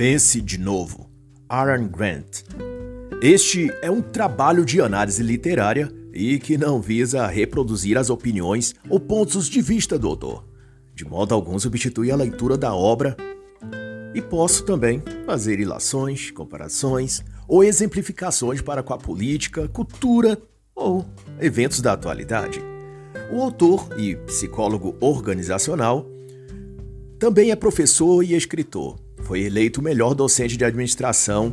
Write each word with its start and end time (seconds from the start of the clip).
Pense 0.00 0.40
de 0.40 0.56
novo. 0.56 1.10
Aaron 1.46 1.86
Grant. 1.88 2.44
Este 3.20 3.70
é 3.82 3.90
um 3.90 4.00
trabalho 4.00 4.64
de 4.64 4.80
análise 4.80 5.22
literária 5.22 5.92
e 6.10 6.38
que 6.38 6.56
não 6.56 6.80
visa 6.80 7.26
reproduzir 7.26 7.98
as 7.98 8.08
opiniões 8.08 8.74
ou 8.88 8.98
pontos 8.98 9.46
de 9.46 9.60
vista 9.60 9.98
do 9.98 10.08
autor. 10.08 10.48
De 10.94 11.04
modo 11.04 11.34
algum 11.34 11.58
substitui 11.58 12.10
a 12.10 12.16
leitura 12.16 12.56
da 12.56 12.74
obra 12.74 13.14
e 14.14 14.22
posso 14.22 14.64
também 14.64 15.02
fazer 15.26 15.60
ilações, 15.60 16.30
comparações 16.30 17.22
ou 17.46 17.62
exemplificações 17.62 18.62
para 18.62 18.82
com 18.82 18.94
a 18.94 18.98
política, 18.98 19.68
cultura 19.68 20.40
ou 20.74 21.04
eventos 21.38 21.82
da 21.82 21.92
atualidade. 21.92 22.58
O 23.30 23.42
autor 23.42 23.86
e 23.98 24.16
psicólogo 24.16 24.96
organizacional 24.98 26.08
também 27.18 27.50
é 27.50 27.54
professor 27.54 28.24
e 28.24 28.32
escritor. 28.32 29.09
Foi 29.30 29.42
eleito 29.42 29.80
o 29.80 29.84
melhor 29.84 30.12
docente 30.12 30.56
de 30.56 30.64
administração 30.64 31.52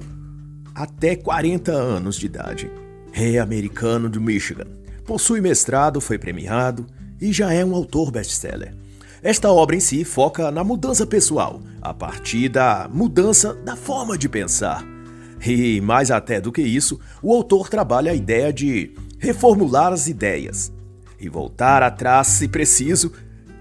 até 0.73 1.15
40 1.15 1.71
anos 1.71 2.15
de 2.15 2.25
idade. 2.25 2.71
É 3.13 3.37
americano 3.37 4.09
do 4.09 4.19
Michigan. 4.19 4.65
Possui 5.05 5.41
mestrado, 5.41 6.01
foi 6.01 6.17
premiado 6.17 6.87
e 7.21 7.31
já 7.31 7.53
é 7.53 7.63
um 7.63 7.75
autor 7.75 8.09
best-seller. 8.09 8.75
Esta 9.21 9.51
obra 9.51 9.75
em 9.75 9.79
si 9.79 10.03
foca 10.03 10.49
na 10.49 10.63
mudança 10.63 11.05
pessoal, 11.05 11.61
a 11.79 11.93
partir 11.93 12.49
da 12.49 12.89
mudança 12.91 13.53
da 13.53 13.75
forma 13.75 14.17
de 14.17 14.27
pensar. 14.27 14.83
E 15.45 15.79
mais 15.79 16.09
até 16.09 16.41
do 16.41 16.51
que 16.51 16.63
isso, 16.63 16.99
o 17.21 17.31
autor 17.31 17.69
trabalha 17.69 18.11
a 18.11 18.15
ideia 18.15 18.51
de 18.51 18.91
reformular 19.19 19.93
as 19.93 20.07
ideias 20.07 20.73
e 21.19 21.29
voltar 21.29 21.83
atrás 21.83 22.25
se 22.25 22.47
preciso, 22.47 23.13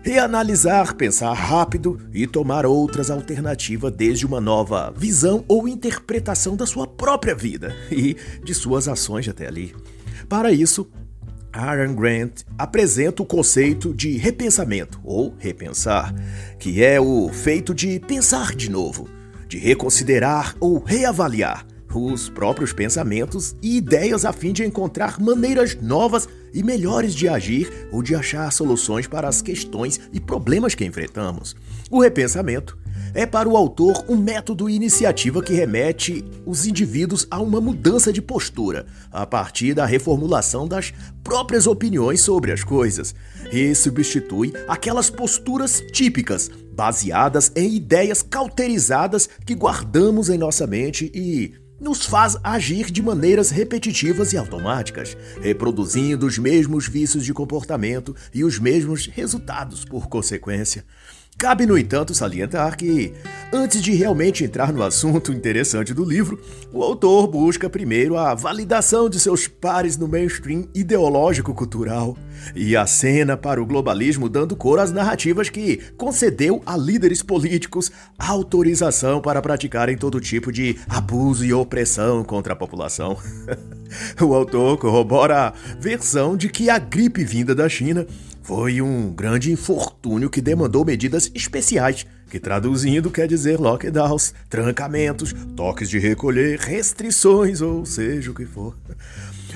reanalisar, 0.06 0.94
pensar 0.94 1.32
rápido 1.32 1.98
e 2.14 2.28
tomar 2.28 2.64
outras 2.64 3.10
alternativas 3.10 3.92
desde 3.92 4.24
uma 4.24 4.40
nova 4.40 4.94
visão 4.96 5.44
ou 5.48 5.66
interpretação 5.66 6.54
da 6.54 6.64
sua 6.64 6.86
própria 6.86 7.34
vida 7.34 7.74
e 7.90 8.16
de 8.44 8.54
suas 8.54 8.86
ações 8.86 9.28
até 9.28 9.48
ali. 9.48 9.74
Para 10.28 10.52
isso, 10.52 10.88
Aaron 11.52 11.96
Grant 11.96 12.42
apresenta 12.56 13.20
o 13.20 13.26
conceito 13.26 13.92
de 13.92 14.16
repensamento 14.16 15.00
ou 15.02 15.34
repensar, 15.38 16.14
que 16.56 16.84
é 16.84 17.00
o 17.00 17.28
feito 17.28 17.74
de 17.74 17.98
pensar 17.98 18.54
de 18.54 18.70
novo, 18.70 19.08
de 19.48 19.58
reconsiderar 19.58 20.54
ou 20.60 20.78
reavaliar 20.78 21.66
os 22.04 22.28
próprios 22.28 22.72
pensamentos 22.72 23.54
e 23.62 23.76
ideias 23.76 24.24
a 24.24 24.32
fim 24.32 24.52
de 24.52 24.64
encontrar 24.64 25.20
maneiras 25.20 25.76
novas 25.80 26.28
e 26.52 26.62
melhores 26.62 27.14
de 27.14 27.28
agir 27.28 27.88
ou 27.92 28.02
de 28.02 28.14
achar 28.14 28.50
soluções 28.52 29.06
para 29.06 29.28
as 29.28 29.42
questões 29.42 30.00
e 30.12 30.20
problemas 30.20 30.74
que 30.74 30.84
enfrentamos. 30.84 31.54
O 31.90 32.00
repensamento 32.00 32.78
é 33.14 33.24
para 33.24 33.48
o 33.48 33.56
autor 33.56 34.04
um 34.08 34.16
método 34.16 34.68
e 34.68 34.74
iniciativa 34.74 35.42
que 35.42 35.54
remete 35.54 36.24
os 36.44 36.66
indivíduos 36.66 37.26
a 37.30 37.40
uma 37.40 37.60
mudança 37.60 38.12
de 38.12 38.20
postura, 38.20 38.86
a 39.10 39.26
partir 39.26 39.74
da 39.74 39.86
reformulação 39.86 40.68
das 40.68 40.92
próprias 41.24 41.66
opiniões 41.66 42.20
sobre 42.20 42.52
as 42.52 42.62
coisas, 42.62 43.14
e 43.52 43.74
substitui 43.74 44.52
aquelas 44.68 45.08
posturas 45.08 45.82
típicas, 45.92 46.50
baseadas 46.74 47.50
em 47.56 47.74
ideias 47.74 48.22
cauterizadas 48.22 49.28
que 49.46 49.54
guardamos 49.54 50.28
em 50.28 50.36
nossa 50.36 50.66
mente 50.66 51.10
e 51.14 51.54
nos 51.80 52.06
faz 52.06 52.36
agir 52.42 52.90
de 52.90 53.02
maneiras 53.02 53.50
repetitivas 53.50 54.32
e 54.32 54.36
automáticas, 54.36 55.16
reproduzindo 55.40 56.26
os 56.26 56.38
mesmos 56.38 56.88
vícios 56.88 57.24
de 57.24 57.34
comportamento 57.34 58.14
e 58.32 58.44
os 58.44 58.58
mesmos 58.58 59.06
resultados 59.06 59.84
por 59.84 60.08
consequência. 60.08 60.84
Cabe, 61.38 61.66
no 61.66 61.76
entanto, 61.76 62.14
salientar 62.14 62.78
que, 62.78 63.12
antes 63.52 63.82
de 63.82 63.92
realmente 63.92 64.42
entrar 64.42 64.72
no 64.72 64.82
assunto 64.82 65.30
interessante 65.34 65.92
do 65.92 66.02
livro, 66.02 66.40
o 66.72 66.82
autor 66.82 67.26
busca 67.26 67.68
primeiro 67.68 68.16
a 68.16 68.34
validação 68.34 69.06
de 69.06 69.20
seus 69.20 69.46
pares 69.46 69.98
no 69.98 70.08
mainstream 70.08 70.66
ideológico-cultural 70.74 72.16
e 72.54 72.74
acena 72.74 73.36
para 73.36 73.60
o 73.60 73.66
globalismo 73.66 74.30
dando 74.30 74.56
cor 74.56 74.78
às 74.78 74.90
narrativas 74.90 75.50
que 75.50 75.76
concedeu 75.98 76.62
a 76.64 76.74
líderes 76.74 77.22
políticos 77.22 77.92
autorização 78.18 79.20
para 79.20 79.42
praticarem 79.42 79.98
todo 79.98 80.18
tipo 80.20 80.50
de 80.50 80.78
abuso 80.88 81.44
e 81.44 81.52
opressão 81.52 82.24
contra 82.24 82.54
a 82.54 82.56
população. 82.56 83.18
o 84.22 84.34
autor 84.34 84.78
corrobora 84.78 85.48
a 85.48 85.52
versão 85.78 86.34
de 86.34 86.48
que 86.48 86.70
a 86.70 86.78
gripe 86.78 87.22
vinda 87.24 87.54
da 87.54 87.68
China 87.68 88.06
foi 88.46 88.80
um 88.80 89.10
grande 89.10 89.50
infortúnio 89.50 90.30
que 90.30 90.40
demandou 90.40 90.84
medidas 90.84 91.28
especiais, 91.34 92.06
que 92.30 92.38
traduzindo 92.38 93.10
quer 93.10 93.26
dizer 93.26 93.58
lockdowns, 93.58 94.32
trancamentos, 94.48 95.34
toques 95.56 95.90
de 95.90 95.98
recolher, 95.98 96.56
restrições, 96.60 97.60
ou 97.60 97.84
seja 97.84 98.30
o 98.30 98.34
que 98.34 98.46
for. 98.46 98.76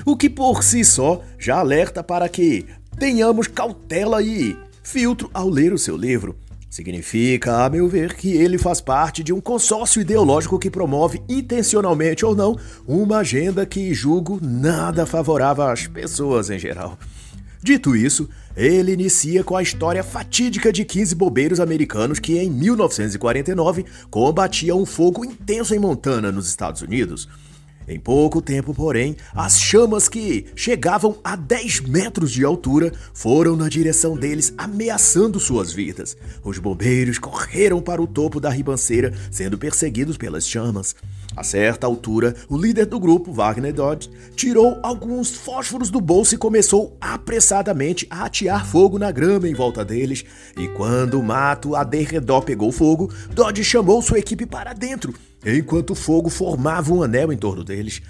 O 0.05 0.17
que 0.17 0.29
por 0.29 0.61
si 0.61 0.83
só 0.83 1.23
já 1.39 1.59
alerta 1.59 2.03
para 2.03 2.27
que 2.27 2.65
tenhamos 2.99 3.47
cautela 3.47 4.21
e 4.21 4.57
filtro 4.83 5.31
ao 5.33 5.47
ler 5.47 5.71
o 5.71 5.77
seu 5.77 5.95
livro. 5.95 6.35
Significa, 6.69 7.63
a 7.63 7.69
meu 7.69 7.87
ver, 7.87 8.13
que 8.13 8.33
ele 8.33 8.57
faz 8.57 8.81
parte 8.81 9.23
de 9.23 9.31
um 9.31 9.39
consórcio 9.39 10.01
ideológico 10.01 10.59
que 10.59 10.69
promove, 10.69 11.21
intencionalmente 11.29 12.25
ou 12.25 12.35
não, 12.35 12.59
uma 12.85 13.19
agenda 13.19 13.65
que 13.65 13.93
julgo 13.93 14.37
nada 14.41 15.05
favorável 15.05 15.63
às 15.63 15.87
pessoas 15.87 16.49
em 16.49 16.59
geral. 16.59 16.97
Dito 17.63 17.95
isso, 17.95 18.27
ele 18.57 18.91
inicia 18.91 19.43
com 19.43 19.55
a 19.55 19.61
história 19.61 20.03
fatídica 20.03 20.73
de 20.73 20.83
15 20.83 21.13
bobeiros 21.13 21.59
americanos 21.59 22.17
que, 22.17 22.39
em 22.39 22.49
1949, 22.49 23.85
combatiam 24.09 24.81
um 24.81 24.85
fogo 24.85 25.23
intenso 25.23 25.75
em 25.75 25.79
Montana, 25.79 26.31
nos 26.31 26.47
Estados 26.47 26.81
Unidos. 26.81 27.29
Em 27.87 27.99
pouco 27.99 28.41
tempo, 28.41 28.73
porém, 28.73 29.15
as 29.33 29.59
chamas 29.59 30.07
que 30.07 30.45
chegavam 30.55 31.17
a 31.23 31.35
10 31.35 31.81
metros 31.81 32.31
de 32.31 32.43
altura 32.43 32.91
foram 33.13 33.55
na 33.55 33.69
direção 33.69 34.15
deles, 34.15 34.53
ameaçando 34.57 35.39
suas 35.39 35.73
vidas. 35.73 36.15
Os 36.43 36.57
bombeiros 36.57 37.19
correram 37.19 37.81
para 37.81 38.01
o 38.01 38.07
topo 38.07 38.39
da 38.39 38.49
ribanceira, 38.49 39.13
sendo 39.29 39.57
perseguidos 39.57 40.17
pelas 40.17 40.47
chamas. 40.47 40.95
A 41.35 41.43
certa 41.43 41.87
altura, 41.87 42.35
o 42.49 42.57
líder 42.57 42.85
do 42.85 42.99
grupo, 42.99 43.31
Wagner 43.31 43.73
Dodge, 43.73 44.09
tirou 44.35 44.77
alguns 44.83 45.33
fósforos 45.33 45.89
do 45.89 46.01
bolso 46.01 46.35
e 46.35 46.37
começou 46.37 46.97
apressadamente 46.99 48.05
a 48.09 48.25
atear 48.25 48.65
fogo 48.65 48.99
na 48.99 49.11
grama 49.11 49.47
em 49.47 49.53
volta 49.53 49.85
deles. 49.85 50.25
E 50.57 50.67
quando 50.69 51.17
o 51.17 51.23
mato 51.23 51.73
a 51.73 51.85
derredor 51.85 52.43
pegou 52.43 52.71
fogo, 52.71 53.09
Dodge 53.33 53.63
chamou 53.63 54.01
sua 54.01 54.19
equipe 54.19 54.45
para 54.45 54.73
dentro, 54.73 55.13
enquanto 55.45 55.91
o 55.91 55.95
fogo 55.95 56.29
formava 56.29 56.93
um 56.93 57.01
anel 57.01 57.31
em 57.31 57.37
torno 57.37 57.63
deles. 57.63 58.01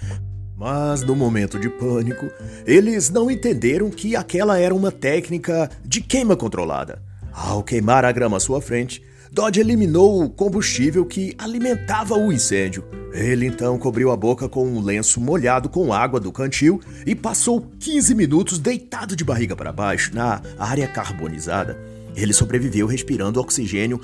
Mas 0.56 1.02
no 1.02 1.14
momento 1.14 1.60
de 1.60 1.68
pânico, 1.68 2.28
eles 2.66 3.08
não 3.08 3.30
entenderam 3.30 3.88
que 3.88 4.16
aquela 4.16 4.58
era 4.58 4.74
uma 4.74 4.90
técnica 4.90 5.70
de 5.84 6.00
queima 6.00 6.36
controlada. 6.36 7.00
Ao 7.32 7.62
queimar 7.62 8.04
a 8.04 8.12
grama 8.12 8.36
à 8.36 8.40
sua 8.40 8.60
frente, 8.60 9.02
Dodge 9.34 9.60
eliminou 9.60 10.22
o 10.22 10.28
combustível 10.28 11.06
que 11.06 11.34
alimentava 11.38 12.14
o 12.14 12.30
incêndio. 12.30 12.84
Ele 13.14 13.46
então 13.46 13.78
cobriu 13.78 14.10
a 14.10 14.16
boca 14.16 14.46
com 14.46 14.68
um 14.68 14.78
lenço 14.78 15.22
molhado 15.22 15.70
com 15.70 15.90
água 15.90 16.20
do 16.20 16.30
cantil 16.30 16.78
e 17.06 17.14
passou 17.14 17.66
15 17.80 18.14
minutos 18.14 18.58
deitado 18.58 19.16
de 19.16 19.24
barriga 19.24 19.56
para 19.56 19.72
baixo 19.72 20.14
na 20.14 20.42
área 20.58 20.86
carbonizada. 20.86 21.80
Ele 22.14 22.34
sobreviveu 22.34 22.86
respirando 22.86 23.40
oxigênio 23.40 23.98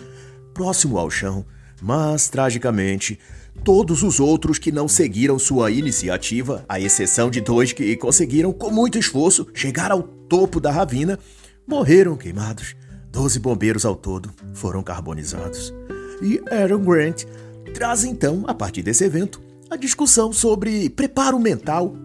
próximo 0.55 0.97
ao 0.97 1.11
chão, 1.11 1.45
mas 1.83 2.31
tragicamente, 2.31 3.19
todos 3.63 4.03
os 4.03 4.19
outros 4.19 4.59
que 4.59 4.73
não 4.73 4.89
seguiram 4.89 5.39
sua 5.39 5.71
iniciativa, 5.71 6.65
à 6.67 6.81
exceção 6.81 7.29
de 7.29 7.43
dois 7.43 7.71
que 7.71 7.95
conseguiram 7.97 8.51
com 8.51 8.71
muito 8.71 8.99
esforço 8.99 9.47
chegar 9.53 9.93
ao 9.93 10.03
topo 10.03 10.59
da 10.59 10.71
ravina, 10.71 11.19
morreram 11.67 12.17
queimados. 12.17 12.78
Doze 13.19 13.41
bombeiros 13.41 13.85
ao 13.85 13.97
todo 13.97 14.31
foram 14.55 14.81
carbonizados. 14.81 15.75
E 16.23 16.41
Aaron 16.53 16.85
Grant 16.85 17.25
traz 17.75 18.05
então, 18.05 18.45
a 18.47 18.55
partir 18.55 18.81
desse 18.81 19.03
evento, 19.03 19.43
a 19.69 19.75
discussão 19.75 20.33
sobre 20.33 20.89
preparo 20.89 21.37
mental 21.37 21.97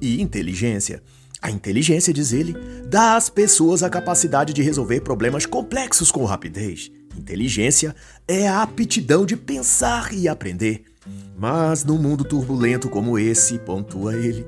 e 0.00 0.22
inteligência. 0.22 1.02
A 1.42 1.50
inteligência, 1.50 2.14
diz 2.14 2.32
ele, 2.32 2.54
dá 2.88 3.16
às 3.16 3.28
pessoas 3.28 3.82
a 3.82 3.90
capacidade 3.90 4.52
de 4.52 4.62
resolver 4.62 5.00
problemas 5.00 5.46
complexos 5.46 6.12
com 6.12 6.24
rapidez. 6.24 6.92
Inteligência 7.18 7.92
é 8.28 8.46
a 8.46 8.62
aptidão 8.62 9.26
de 9.26 9.36
pensar 9.36 10.14
e 10.14 10.28
aprender. 10.28 10.84
Mas 11.36 11.82
num 11.84 11.98
mundo 11.98 12.22
turbulento 12.22 12.88
como 12.88 13.18
esse, 13.18 13.58
pontua 13.58 14.14
ele, 14.14 14.46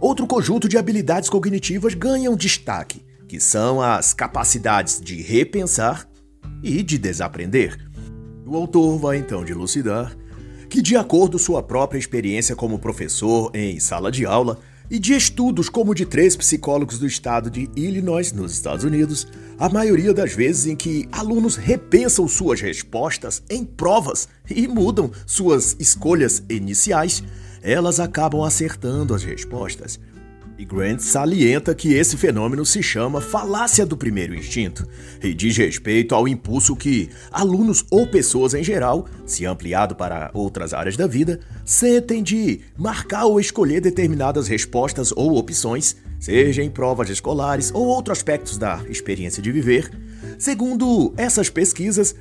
outro 0.00 0.26
conjunto 0.26 0.68
de 0.68 0.76
habilidades 0.76 1.30
cognitivas 1.30 1.94
ganham 1.94 2.34
destaque 2.34 3.04
que 3.34 3.40
são 3.40 3.82
as 3.82 4.14
capacidades 4.14 5.00
de 5.00 5.20
repensar 5.20 6.08
e 6.62 6.84
de 6.84 6.96
desaprender. 6.96 7.76
O 8.46 8.54
autor 8.54 8.96
vai 8.96 9.16
então 9.16 9.44
dilucidar 9.44 10.16
que, 10.70 10.80
de 10.80 10.94
acordo 10.94 11.32
com 11.32 11.42
sua 11.42 11.60
própria 11.60 11.98
experiência 11.98 12.54
como 12.54 12.78
professor 12.78 13.50
em 13.52 13.80
sala 13.80 14.12
de 14.12 14.24
aula, 14.24 14.60
e 14.88 15.00
de 15.00 15.14
estudos 15.14 15.68
como 15.68 15.96
de 15.96 16.06
três 16.06 16.36
psicólogos 16.36 17.00
do 17.00 17.08
estado 17.08 17.50
de 17.50 17.68
Illinois, 17.74 18.30
nos 18.30 18.52
Estados 18.52 18.84
Unidos, 18.84 19.26
a 19.58 19.68
maioria 19.68 20.14
das 20.14 20.32
vezes 20.32 20.66
em 20.66 20.76
que 20.76 21.08
alunos 21.10 21.56
repensam 21.56 22.28
suas 22.28 22.60
respostas 22.60 23.42
em 23.50 23.64
provas 23.64 24.28
e 24.48 24.68
mudam 24.68 25.10
suas 25.26 25.74
escolhas 25.80 26.40
iniciais, 26.48 27.24
elas 27.62 27.98
acabam 27.98 28.44
acertando 28.44 29.12
as 29.12 29.24
respostas. 29.24 29.98
E 30.56 30.64
Grant 30.64 31.00
salienta 31.00 31.74
que 31.74 31.94
esse 31.94 32.16
fenômeno 32.16 32.64
se 32.64 32.80
chama 32.80 33.20
falácia 33.20 33.84
do 33.84 33.96
primeiro 33.96 34.34
instinto 34.34 34.86
e 35.20 35.34
diz 35.34 35.56
respeito 35.56 36.14
ao 36.14 36.28
impulso 36.28 36.76
que 36.76 37.10
alunos 37.32 37.84
ou 37.90 38.06
pessoas 38.06 38.54
em 38.54 38.62
geral, 38.62 39.06
se 39.26 39.44
ampliado 39.44 39.96
para 39.96 40.30
outras 40.32 40.72
áreas 40.72 40.96
da 40.96 41.08
vida, 41.08 41.40
sentem 41.64 42.22
de 42.22 42.60
marcar 42.78 43.24
ou 43.24 43.40
escolher 43.40 43.80
determinadas 43.80 44.46
respostas 44.46 45.12
ou 45.16 45.36
opções, 45.36 45.96
seja 46.20 46.62
em 46.62 46.70
provas 46.70 47.10
escolares 47.10 47.72
ou 47.74 47.86
outros 47.86 48.16
aspectos 48.16 48.56
da 48.56 48.80
experiência 48.88 49.42
de 49.42 49.50
viver. 49.50 49.90
Segundo 50.38 51.12
essas 51.16 51.50
pesquisas, 51.50 52.14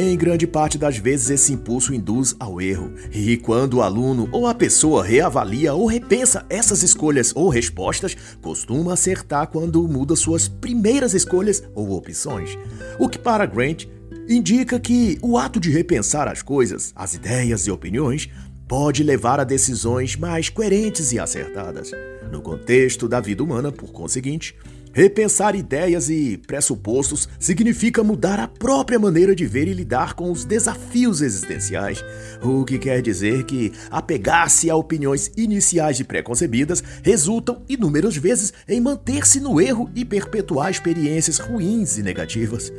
em 0.00 0.16
grande 0.16 0.46
parte 0.46 0.76
das 0.76 0.96
vezes, 0.96 1.30
esse 1.30 1.52
impulso 1.52 1.94
induz 1.94 2.34
ao 2.40 2.60
erro, 2.60 2.92
e 3.12 3.36
quando 3.36 3.74
o 3.74 3.82
aluno 3.82 4.28
ou 4.32 4.46
a 4.46 4.54
pessoa 4.54 5.04
reavalia 5.04 5.74
ou 5.74 5.86
repensa 5.86 6.44
essas 6.48 6.82
escolhas 6.82 7.32
ou 7.34 7.48
respostas, 7.48 8.16
costuma 8.40 8.94
acertar 8.94 9.48
quando 9.48 9.86
muda 9.86 10.16
suas 10.16 10.48
primeiras 10.48 11.14
escolhas 11.14 11.62
ou 11.74 11.92
opções. 11.92 12.58
O 12.98 13.08
que, 13.08 13.18
para 13.18 13.46
Grant, 13.46 13.86
indica 14.28 14.80
que 14.80 15.18
o 15.22 15.36
ato 15.36 15.60
de 15.60 15.70
repensar 15.70 16.28
as 16.28 16.42
coisas, 16.42 16.92
as 16.96 17.14
ideias 17.14 17.66
e 17.66 17.70
opiniões 17.70 18.28
pode 18.66 19.02
levar 19.02 19.38
a 19.38 19.44
decisões 19.44 20.16
mais 20.16 20.48
coerentes 20.48 21.12
e 21.12 21.18
acertadas. 21.18 21.90
No 22.32 22.40
contexto 22.40 23.06
da 23.06 23.20
vida 23.20 23.42
humana, 23.42 23.70
por 23.70 23.92
conseguinte, 23.92 24.56
Repensar 24.94 25.56
ideias 25.56 26.08
e 26.08 26.36
pressupostos 26.38 27.28
significa 27.36 28.04
mudar 28.04 28.38
a 28.38 28.46
própria 28.46 28.96
maneira 28.96 29.34
de 29.34 29.44
ver 29.44 29.66
e 29.66 29.72
lidar 29.72 30.14
com 30.14 30.30
os 30.30 30.44
desafios 30.44 31.20
existenciais, 31.20 32.04
o 32.40 32.64
que 32.64 32.78
quer 32.78 33.02
dizer 33.02 33.42
que 33.42 33.72
apegar-se 33.90 34.70
a 34.70 34.76
opiniões 34.76 35.32
iniciais 35.36 35.98
e 35.98 36.04
preconcebidas 36.04 36.80
resultam 37.02 37.60
inúmeras 37.68 38.16
vezes 38.16 38.52
em 38.68 38.80
manter-se 38.80 39.40
no 39.40 39.60
erro 39.60 39.90
e 39.96 40.04
perpetuar 40.04 40.70
experiências 40.70 41.38
ruins 41.38 41.98
e 41.98 42.02
negativas. 42.02 42.72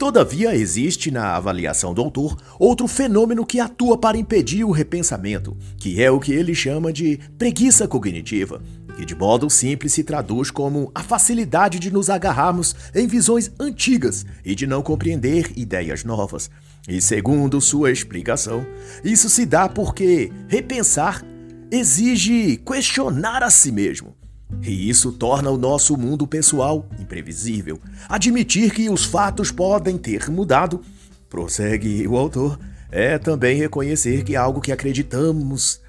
Todavia, 0.00 0.56
existe 0.56 1.10
na 1.10 1.36
avaliação 1.36 1.92
do 1.92 2.00
autor 2.00 2.38
outro 2.58 2.88
fenômeno 2.88 3.44
que 3.44 3.60
atua 3.60 3.98
para 3.98 4.16
impedir 4.16 4.64
o 4.64 4.70
repensamento, 4.70 5.54
que 5.76 6.02
é 6.02 6.10
o 6.10 6.18
que 6.18 6.32
ele 6.32 6.54
chama 6.54 6.90
de 6.90 7.20
preguiça 7.36 7.86
cognitiva, 7.86 8.62
que 8.90 9.04
de 9.04 9.14
modo 9.14 9.48
simples 9.48 9.92
se 9.92 10.04
traduz 10.04 10.50
como 10.50 10.90
a 10.94 11.02
facilidade 11.02 11.78
de 11.78 11.90
nos 11.90 12.10
agarrarmos 12.10 12.74
em 12.94 13.06
visões 13.06 13.50
antigas 13.58 14.24
e 14.44 14.54
de 14.54 14.66
não 14.66 14.82
compreender 14.82 15.52
ideias 15.56 16.04
novas. 16.04 16.50
E 16.88 17.00
segundo 17.00 17.60
sua 17.60 17.90
explicação, 17.90 18.66
isso 19.04 19.28
se 19.28 19.44
dá 19.46 19.68
porque 19.68 20.32
repensar 20.48 21.24
exige 21.70 22.56
questionar 22.56 23.42
a 23.42 23.50
si 23.50 23.70
mesmo. 23.70 24.14
E 24.62 24.88
isso 24.88 25.12
torna 25.12 25.50
o 25.50 25.56
nosso 25.56 25.96
mundo 25.96 26.26
pessoal 26.26 26.88
imprevisível. 26.98 27.80
Admitir 28.08 28.72
que 28.72 28.90
os 28.90 29.04
fatos 29.04 29.50
podem 29.50 29.96
ter 29.96 30.28
mudado, 30.28 30.80
prossegue 31.28 32.06
o 32.08 32.16
autor, 32.16 32.58
é 32.90 33.18
também 33.18 33.56
reconhecer 33.56 34.24
que 34.24 34.34
algo 34.34 34.60
que 34.60 34.72
acreditamos 34.72 35.80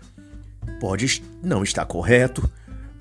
pode 0.79 1.23
não 1.43 1.63
estar 1.63 1.85
correto 1.85 2.47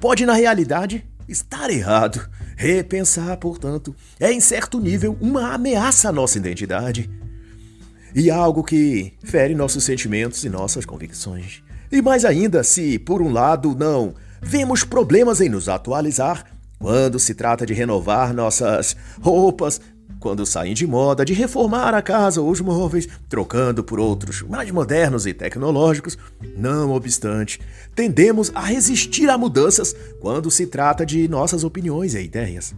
pode, 0.00 0.24
na 0.24 0.32
realidade, 0.32 1.04
estar 1.28 1.70
errado. 1.70 2.28
Repensar, 2.56 3.36
portanto, 3.36 3.94
é 4.18 4.32
em 4.32 4.40
certo 4.40 4.80
nível 4.80 5.16
uma 5.20 5.54
ameaça 5.54 6.08
à 6.08 6.12
nossa 6.12 6.38
identidade 6.38 7.08
e 8.14 8.30
algo 8.30 8.64
que 8.64 9.12
fere 9.22 9.54
nossos 9.54 9.84
sentimentos 9.84 10.44
e 10.44 10.48
nossas 10.48 10.84
convicções. 10.84 11.62
E 11.92 12.02
mais 12.02 12.24
ainda, 12.24 12.62
se, 12.62 12.98
por 12.98 13.22
um 13.22 13.32
lado, 13.32 13.74
não 13.74 14.14
vemos 14.42 14.84
problemas 14.84 15.40
em 15.40 15.48
nos 15.48 15.68
atualizar, 15.68 16.44
quando 16.78 17.18
se 17.18 17.34
trata 17.34 17.66
de 17.66 17.74
renovar 17.74 18.32
nossas 18.32 18.96
roupas, 19.20 19.80
quando 20.20 20.44
saem 20.44 20.74
de 20.74 20.86
moda, 20.86 21.24
de 21.24 21.32
reformar 21.32 21.94
a 21.94 22.02
casa 22.02 22.40
ou 22.42 22.50
os 22.50 22.60
móveis, 22.60 23.08
trocando 23.28 23.82
por 23.82 23.98
outros 23.98 24.42
mais 24.42 24.70
modernos 24.70 25.26
e 25.26 25.32
tecnológicos. 25.32 26.18
Não 26.56 26.92
obstante, 26.92 27.58
tendemos 27.94 28.52
a 28.54 28.60
resistir 28.60 29.28
a 29.30 29.38
mudanças 29.38 29.96
quando 30.20 30.50
se 30.50 30.66
trata 30.66 31.04
de 31.04 31.26
nossas 31.26 31.64
opiniões 31.64 32.14
e 32.14 32.22
ideias. 32.22 32.74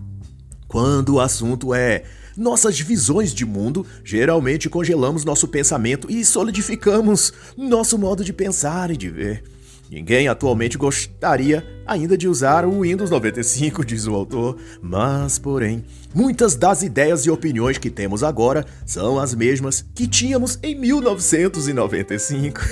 Quando 0.69 1.15
o 1.15 1.21
assunto 1.21 1.75
é 1.75 2.05
nossas 2.37 2.81
visões 2.81 3.35
de 3.35 3.45
mundo, 3.45 3.85
geralmente 4.03 4.71
congelamos 4.71 5.25
nosso 5.25 5.49
pensamento 5.49 6.11
e 6.11 6.25
solidificamos 6.25 7.33
nosso 7.56 7.99
modo 7.99 8.25
de 8.25 8.33
pensar 8.33 8.91
e 8.91 8.97
de 8.97 9.11
ver. 9.11 9.45
Ninguém 9.93 10.27
atualmente 10.27 10.79
gostaria 10.79 11.62
ainda 11.87 12.17
de 12.17 12.27
usar 12.27 12.65
o 12.65 12.81
Windows 12.81 13.11
95, 13.11 13.85
diz 13.85 14.06
o 14.06 14.15
autor, 14.15 14.56
mas, 14.81 15.39
porém, 15.39 15.85
muitas 16.15 16.55
das 16.56 16.83
ideias 16.83 17.27
e 17.27 17.31
opiniões 17.31 17.77
que 17.77 17.91
temos 17.91 18.23
agora 18.23 18.65
são 18.87 19.21
as 19.21 19.35
mesmas 19.35 19.85
que 19.94 20.06
tínhamos 20.06 20.59
em 20.62 20.75
1995. 20.75 22.62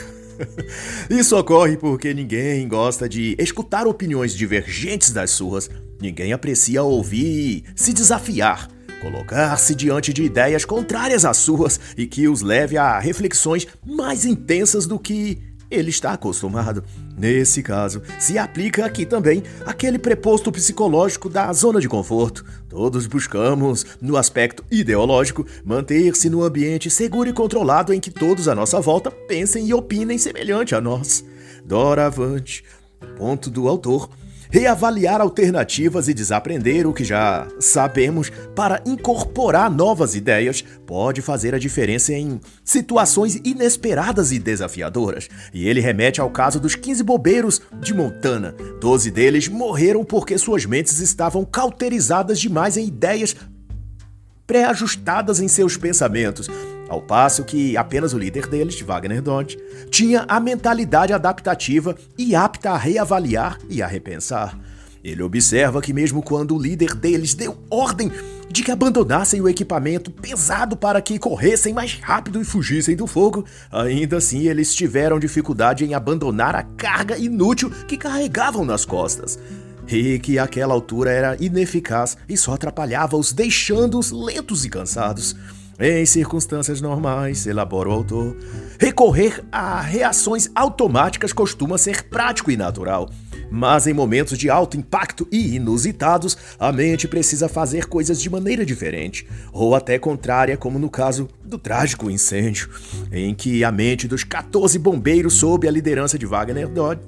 Isso 1.10 1.36
ocorre 1.36 1.76
porque 1.76 2.14
ninguém 2.14 2.66
gosta 2.66 3.06
de 3.06 3.36
escutar 3.38 3.86
opiniões 3.86 4.32
divergentes 4.32 5.12
das 5.12 5.30
suas, 5.30 5.68
ninguém 6.00 6.32
aprecia 6.32 6.82
ouvir 6.82 7.64
se 7.76 7.92
desafiar 7.92 8.66
colocar-se 9.00 9.74
diante 9.74 10.12
de 10.12 10.22
ideias 10.22 10.66
contrárias 10.66 11.24
às 11.24 11.38
suas 11.38 11.80
e 11.96 12.06
que 12.06 12.28
os 12.28 12.42
leve 12.42 12.76
a 12.76 12.98
reflexões 12.98 13.66
mais 13.82 14.26
intensas 14.26 14.86
do 14.86 14.98
que 14.98 15.49
ele 15.70 15.90
está 15.90 16.12
acostumado. 16.12 16.82
Nesse 17.16 17.62
caso, 17.62 18.02
se 18.18 18.38
aplica 18.38 18.84
aqui 18.84 19.06
também 19.06 19.42
aquele 19.64 19.98
preposto 19.98 20.50
psicológico 20.50 21.28
da 21.28 21.52
zona 21.52 21.80
de 21.80 21.88
conforto. 21.88 22.44
Todos 22.68 23.06
buscamos, 23.06 23.86
no 24.00 24.16
aspecto 24.16 24.64
ideológico, 24.70 25.46
manter-se 25.64 26.30
no 26.30 26.42
ambiente 26.42 26.90
seguro 26.90 27.28
e 27.28 27.32
controlado 27.32 27.92
em 27.92 28.00
que 28.00 28.10
todos 28.10 28.48
à 28.48 28.54
nossa 28.54 28.80
volta 28.80 29.10
pensem 29.10 29.66
e 29.66 29.74
opinem 29.74 30.18
semelhante 30.18 30.74
a 30.74 30.80
nós. 30.80 31.24
Doravante, 31.64 32.64
ponto 33.16 33.50
do 33.50 33.68
autor, 33.68 34.08
reavaliar 34.50 35.20
alternativas 35.20 36.08
e 36.08 36.14
desaprender 36.14 36.86
o 36.86 36.92
que 36.92 37.04
já 37.04 37.46
sabemos 37.60 38.30
para 38.54 38.82
incorporar 38.84 39.70
novas 39.70 40.14
ideias 40.14 40.62
pode 40.84 41.22
fazer 41.22 41.54
a 41.54 41.58
diferença 41.58 42.12
em 42.12 42.40
situações 42.64 43.36
inesperadas 43.44 44.32
e 44.32 44.38
desafiadoras. 44.38 45.28
E 45.54 45.68
ele 45.68 45.80
remete 45.80 46.20
ao 46.20 46.30
caso 46.30 46.58
dos 46.58 46.74
15 46.74 47.02
bobeiros 47.04 47.62
de 47.80 47.94
Montana. 47.94 48.54
Doze 48.80 49.10
deles 49.10 49.46
morreram 49.48 50.04
porque 50.04 50.36
suas 50.36 50.66
mentes 50.66 50.98
estavam 51.00 51.44
cauterizadas 51.44 52.40
demais 52.40 52.76
em 52.76 52.86
ideias 52.86 53.36
pré-ajustadas 54.46 55.38
em 55.38 55.46
seus 55.46 55.76
pensamentos 55.76 56.48
ao 56.90 57.00
passo 57.00 57.44
que 57.44 57.76
apenas 57.76 58.12
o 58.12 58.18
líder 58.18 58.48
deles, 58.48 58.80
Wagner 58.80 59.22
Dodge, 59.22 59.56
tinha 59.92 60.24
a 60.26 60.40
mentalidade 60.40 61.12
adaptativa 61.12 61.94
e 62.18 62.34
apta 62.34 62.72
a 62.72 62.76
reavaliar 62.76 63.58
e 63.68 63.80
a 63.80 63.86
repensar. 63.86 64.58
Ele 65.02 65.22
observa 65.22 65.80
que, 65.80 65.92
mesmo 65.92 66.20
quando 66.20 66.52
o 66.54 66.60
líder 66.60 66.96
deles 66.96 67.32
deu 67.32 67.56
ordem 67.70 68.10
de 68.50 68.64
que 68.64 68.72
abandonassem 68.72 69.40
o 69.40 69.48
equipamento 69.48 70.10
pesado 70.10 70.76
para 70.76 71.00
que 71.00 71.16
corressem 71.16 71.72
mais 71.72 71.94
rápido 71.94 72.40
e 72.40 72.44
fugissem 72.44 72.96
do 72.96 73.06
fogo, 73.06 73.44
ainda 73.70 74.16
assim 74.16 74.48
eles 74.48 74.74
tiveram 74.74 75.20
dificuldade 75.20 75.84
em 75.84 75.94
abandonar 75.94 76.56
a 76.56 76.64
carga 76.64 77.16
inútil 77.16 77.70
que 77.70 77.96
carregavam 77.96 78.64
nas 78.64 78.84
costas. 78.84 79.38
E 79.86 80.18
que 80.18 80.40
aquela 80.40 80.74
altura 80.74 81.12
era 81.12 81.36
ineficaz 81.40 82.16
e 82.28 82.36
só 82.36 82.54
atrapalhava-os, 82.54 83.32
deixando-os 83.32 84.10
lentos 84.10 84.64
e 84.64 84.68
cansados. 84.68 85.36
Em 85.82 86.04
circunstâncias 86.04 86.78
normais, 86.82 87.46
elabora 87.46 87.88
o 87.88 87.92
autor, 87.92 88.36
recorrer 88.78 89.42
a 89.50 89.80
reações 89.80 90.50
automáticas 90.54 91.32
costuma 91.32 91.78
ser 91.78 92.02
prático 92.02 92.50
e 92.50 92.56
natural. 92.56 93.08
Mas 93.50 93.86
em 93.86 93.94
momentos 93.94 94.36
de 94.36 94.50
alto 94.50 94.76
impacto 94.76 95.26
e 95.32 95.56
inusitados, 95.56 96.36
a 96.58 96.70
mente 96.70 97.08
precisa 97.08 97.48
fazer 97.48 97.86
coisas 97.86 98.20
de 98.20 98.28
maneira 98.28 98.64
diferente, 98.64 99.26
ou 99.54 99.74
até 99.74 99.98
contrária, 99.98 100.54
como 100.54 100.78
no 100.78 100.90
caso 100.90 101.26
do 101.42 101.56
trágico 101.56 102.10
incêndio, 102.10 102.68
em 103.10 103.34
que 103.34 103.64
a 103.64 103.72
mente 103.72 104.06
dos 104.06 104.22
14 104.22 104.78
bombeiros, 104.78 105.32
sob 105.32 105.66
a 105.66 105.70
liderança 105.70 106.18
de 106.18 106.26
Wagner 106.26 106.68
Dodd, 106.68 107.00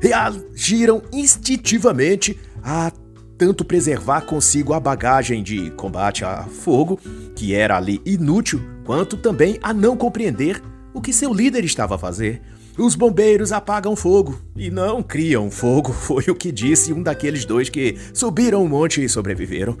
reagiram 0.00 1.00
instintivamente 1.12 2.36
a 2.60 2.90
tanto 3.38 3.64
preservar 3.64 4.22
consigo 4.22 4.72
a 4.72 4.80
bagagem 4.80 5.42
de 5.42 5.70
combate 5.72 6.24
a 6.24 6.44
fogo, 6.44 6.98
que 7.34 7.54
era 7.54 7.76
ali 7.76 8.00
inútil, 8.04 8.60
quanto 8.84 9.16
também 9.16 9.58
a 9.62 9.72
não 9.74 9.96
compreender 9.96 10.62
o 10.94 11.00
que 11.00 11.12
seu 11.12 11.32
líder 11.32 11.64
estava 11.64 11.96
a 11.96 11.98
fazer. 11.98 12.40
Os 12.78 12.94
bombeiros 12.94 13.52
apagam 13.52 13.96
fogo 13.96 14.40
e 14.54 14.70
não 14.70 15.02
criam 15.02 15.50
fogo, 15.50 15.92
foi 15.94 16.24
o 16.28 16.34
que 16.34 16.52
disse 16.52 16.92
um 16.92 17.02
daqueles 17.02 17.44
dois 17.44 17.68
que 17.68 17.96
subiram 18.12 18.64
o 18.64 18.68
monte 18.68 19.02
e 19.02 19.08
sobreviveram. 19.08 19.76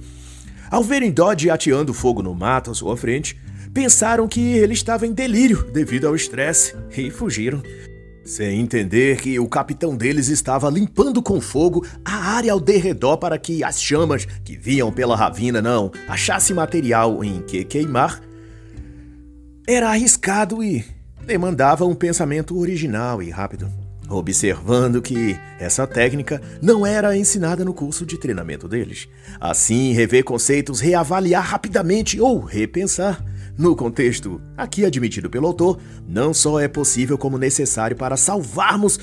Ao 0.70 0.82
verem 0.82 1.12
Dodge 1.12 1.48
ateando 1.48 1.94
fogo 1.94 2.22
no 2.22 2.34
mato 2.34 2.70
à 2.70 2.74
sua 2.74 2.96
frente, 2.96 3.38
pensaram 3.72 4.26
que 4.26 4.40
ele 4.40 4.72
estava 4.72 5.06
em 5.06 5.12
delírio 5.12 5.70
devido 5.70 6.06
ao 6.06 6.16
estresse 6.16 6.74
e 6.96 7.10
fugiram. 7.10 7.62
Sem 8.26 8.58
entender 8.58 9.18
que 9.20 9.38
o 9.38 9.46
capitão 9.46 9.96
deles 9.96 10.26
estava 10.26 10.68
limpando 10.68 11.22
com 11.22 11.40
fogo 11.40 11.86
a 12.04 12.34
área 12.34 12.52
ao 12.52 12.58
derredor 12.58 13.16
para 13.18 13.38
que 13.38 13.62
as 13.62 13.80
chamas 13.80 14.26
que 14.44 14.56
vinham 14.56 14.90
pela 14.90 15.14
ravina 15.14 15.62
não 15.62 15.92
achassem 16.08 16.56
material 16.56 17.22
em 17.22 17.40
que 17.42 17.64
queimar, 17.64 18.20
era 19.64 19.90
arriscado 19.90 20.60
e 20.60 20.84
demandava 21.24 21.86
um 21.86 21.94
pensamento 21.94 22.58
original 22.58 23.22
e 23.22 23.30
rápido, 23.30 23.70
observando 24.08 25.00
que 25.00 25.38
essa 25.60 25.86
técnica 25.86 26.42
não 26.60 26.84
era 26.84 27.16
ensinada 27.16 27.64
no 27.64 27.72
curso 27.72 28.04
de 28.04 28.18
treinamento 28.18 28.66
deles. 28.66 29.08
Assim, 29.40 29.92
rever 29.92 30.24
conceitos, 30.24 30.80
reavaliar 30.80 31.44
rapidamente 31.44 32.20
ou 32.20 32.40
repensar 32.40 33.24
no 33.58 33.74
contexto 33.74 34.40
aqui 34.56 34.84
admitido 34.84 35.30
pelo 35.30 35.46
autor, 35.46 35.78
não 36.06 36.34
só 36.34 36.60
é 36.60 36.68
possível 36.68 37.16
como 37.16 37.38
necessário 37.38 37.96
para 37.96 38.16
salvarmos, 38.16 38.98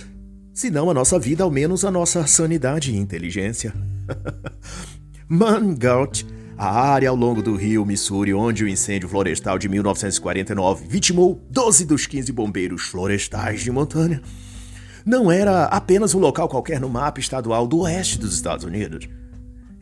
se 0.54 0.70
não 0.70 0.90
a 0.90 0.94
nossa 0.94 1.18
vida, 1.18 1.44
ao 1.44 1.52
menos 1.52 1.84
a 1.84 1.92
nossa 1.92 2.28
sanidade 2.28 2.92
e 2.92 2.98
inteligência. 2.98 3.74
Mangout, 5.28 6.26
a 6.58 6.70
área 6.70 7.10
ao 7.10 7.16
longo 7.16 7.42
do 7.42 7.56
rio 7.56 7.86
Missouri 7.86 8.34
onde 8.34 8.64
o 8.64 8.68
incêndio 8.68 9.10
florestal 9.10 9.58
de 9.58 9.68
1949 9.68 10.86
vitimou 10.88 11.42
12 11.50 11.86
dos 11.86 12.06
15 12.06 12.32
bombeiros 12.32 12.84
florestais 12.84 13.62
de 13.62 13.72
Montana, 13.72 14.22
não 15.06 15.32
era 15.32 15.66
apenas 15.66 16.14
um 16.14 16.20
local 16.20 16.48
qualquer 16.48 16.80
no 16.80 16.88
mapa 16.88 17.20
estadual 17.20 17.68
do 17.68 17.80
oeste 17.80 18.18
dos 18.18 18.34
Estados 18.34 18.64
Unidos. 18.64 19.10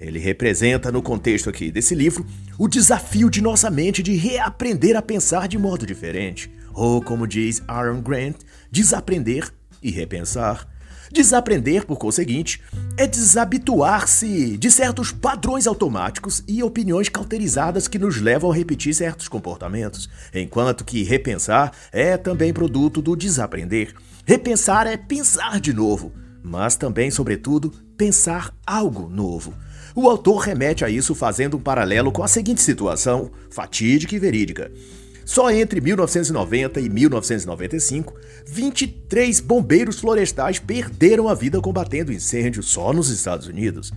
Ele 0.02 0.18
representa, 0.18 0.92
no 0.92 1.04
contexto 1.04 1.48
aqui 1.48 1.72
desse 1.72 1.94
livro, 1.94 2.26
o 2.58 2.68
desafio 2.68 3.30
de 3.30 3.40
nossa 3.40 3.70
mente 3.70 4.02
de 4.02 4.16
reaprender 4.16 4.98
a 4.98 5.02
pensar 5.02 5.48
de 5.48 5.60
modo 5.60 5.86
diferente. 5.86 6.52
Ou, 6.74 7.04
como 7.04 7.28
diz 7.28 7.62
Aaron 7.68 8.02
Grant, 8.02 8.38
desaprender 8.72 9.54
e 9.82 9.92
repensar. 9.92 10.68
Desaprender, 11.12 11.86
por 11.86 11.98
conseguinte, 11.98 12.60
é 12.98 13.06
desabituar-se 13.06 14.58
de 14.58 14.72
certos 14.72 15.12
padrões 15.12 15.68
automáticos 15.68 16.44
e 16.48 16.64
opiniões 16.64 17.08
cauterizadas 17.08 17.88
que 17.88 18.00
nos 18.00 18.20
levam 18.20 18.52
a 18.52 18.56
repetir 18.56 18.96
certos 18.96 19.28
comportamentos, 19.28 20.10
enquanto 20.34 20.86
que 20.86 21.04
repensar 21.04 21.74
é 21.92 22.18
também 22.18 22.52
produto 22.52 23.04
do 23.04 23.16
desaprender. 23.16 23.94
Repensar 24.26 24.88
é 24.88 24.98
pensar 24.98 25.60
de 25.60 25.74
novo, 25.74 26.12
mas 26.42 26.76
também, 26.76 27.12
sobretudo, 27.12 27.72
pensar 27.96 28.52
algo 28.66 29.08
novo. 29.08 29.54
O 29.96 30.10
autor 30.10 30.38
remete 30.38 30.86
a 30.86 30.90
isso 30.90 31.14
fazendo 31.14 31.58
um 31.58 31.60
paralelo 31.60 32.12
com 32.12 32.24
a 32.24 32.28
seguinte 32.28 32.62
situação, 32.62 33.32
fatídica 33.50 34.16
e 34.16 34.20
verídica. 34.20 34.72
Só 35.26 35.52
entre 35.52 35.80
1990 35.80 36.80
e 36.80 36.90
1995, 36.90 38.14
23 38.46 39.40
bombeiros 39.40 40.00
florestais 40.00 40.60
perderam 40.60 41.28
a 41.28 41.34
vida 41.34 41.62
combatendo 41.62 42.12
incêndios 42.12 42.68
só 42.68 42.92
nos 42.92 43.10
Estados 43.10 43.48
Unidos. 43.48 43.92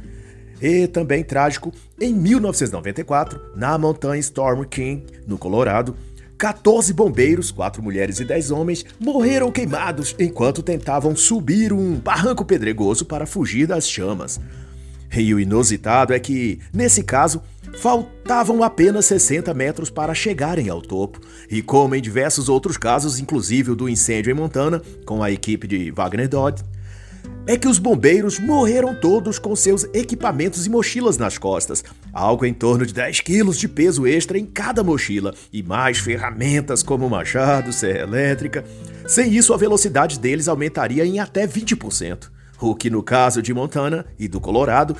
E 0.61 0.87
também 0.87 1.25
trágico, 1.25 1.73
em 2.01 2.15
1994, 2.15 3.41
na 3.57 3.77
montanha 3.77 4.21
Storm 4.21 4.65
King, 4.65 5.05
no 5.27 5.37
Colorado, 5.39 5.97
14 6.39 6.93
bombeiros, 6.93 7.51
4 7.51 7.83
mulheres 7.83 8.21
e 8.21 8.25
10 8.25 8.51
homens, 8.51 8.85
morreram 9.01 9.51
queimados 9.51 10.15
enquanto 10.19 10.63
tentavam 10.63 11.15
subir 11.15 11.73
um 11.73 11.95
barranco 11.95 12.45
pedregoso 12.45 13.05
para 13.05 13.27
fugir 13.27 13.67
das 13.67 13.89
chamas. 13.89 14.41
E 15.17 15.33
o 15.33 15.41
inusitado 15.41 16.13
é 16.13 16.19
que, 16.19 16.59
nesse 16.73 17.03
caso, 17.03 17.43
faltavam 17.79 18.63
apenas 18.63 19.07
60 19.07 19.53
metros 19.55 19.91
para 19.91 20.15
chegarem 20.15 20.69
ao 20.69 20.81
topo. 20.81 21.21
E 21.51 21.63
como 21.63 21.95
em 21.95 22.03
diversos 22.03 22.49
outros 22.49 22.77
casos, 22.77 23.19
inclusive 23.19 23.71
o 23.71 23.77
do 23.77 23.89
incêndio 23.89 24.31
em 24.31 24.35
Montana, 24.35 24.83
com 25.05 25.23
a 25.23 25.31
equipe 25.31 25.67
de 25.67 25.91
Wagner 25.91 26.29
Dodd, 26.29 26.63
é 27.47 27.57
que 27.57 27.69
os 27.69 27.79
bombeiros 27.79 28.39
morreram 28.39 28.95
todos 28.95 29.39
com 29.39 29.55
seus 29.55 29.85
equipamentos 29.95 30.67
e 30.67 30.71
mochilas 30.71 31.19
nas 31.19 31.37
costas, 31.39 31.85
algo 32.13 32.45
em 32.45 32.55
torno 32.55 32.87
de 32.87 32.93
10 32.93 33.21
quilos 33.21 33.59
de 33.59 33.69
peso 33.69 34.07
extra 34.07 34.39
em 34.39 34.47
cada 34.47 34.83
mochila, 34.83 35.35
e 35.53 35.63
mais 35.63 35.99
ferramentas 35.99 36.83
como 36.83 37.09
machado, 37.09 37.73
serra 37.73 38.01
elétrica. 38.01 38.65
Sem 39.07 39.33
isso, 39.33 39.53
a 39.53 39.59
velocidade 39.59 40.19
deles 40.19 40.49
aumentaria 40.49 41.05
em 41.05 41.19
até 41.19 41.47
20% 41.47 42.31
o 42.71 42.75
que 42.75 42.91
no 42.91 43.03
caso 43.03 43.43
de 43.43 43.53
Montana 43.53 44.07
e 44.19 44.29
do 44.29 44.41
Colorado 44.41 44.97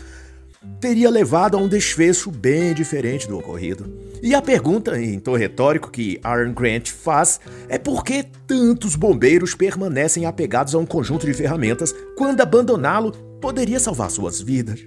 teria 0.81 1.11
levado 1.11 1.57
a 1.57 1.61
um 1.61 1.69
desfecho 1.69 2.31
bem 2.31 2.75
diferente 2.75 3.29
do 3.29 3.39
ocorrido. 3.39 3.87
E 4.23 4.35
a 4.35 4.41
pergunta, 4.41 4.99
em 5.01 5.19
tom 5.19 5.37
retórico, 5.37 5.91
que 5.91 6.19
Aaron 6.23 6.53
Grant 6.53 6.91
faz 6.91 7.41
é 7.69 7.79
por 7.79 8.03
que 8.03 8.25
tantos 8.47 8.97
bombeiros 8.97 9.55
permanecem 9.55 10.25
apegados 10.25 10.75
a 10.75 10.79
um 10.79 10.87
conjunto 10.87 11.27
de 11.27 11.35
ferramentas 11.35 11.95
quando 12.17 12.41
abandoná-lo 12.41 13.13
poderia 13.41 13.79
salvar 13.79 14.11
suas 14.11 14.41
vidas? 14.41 14.81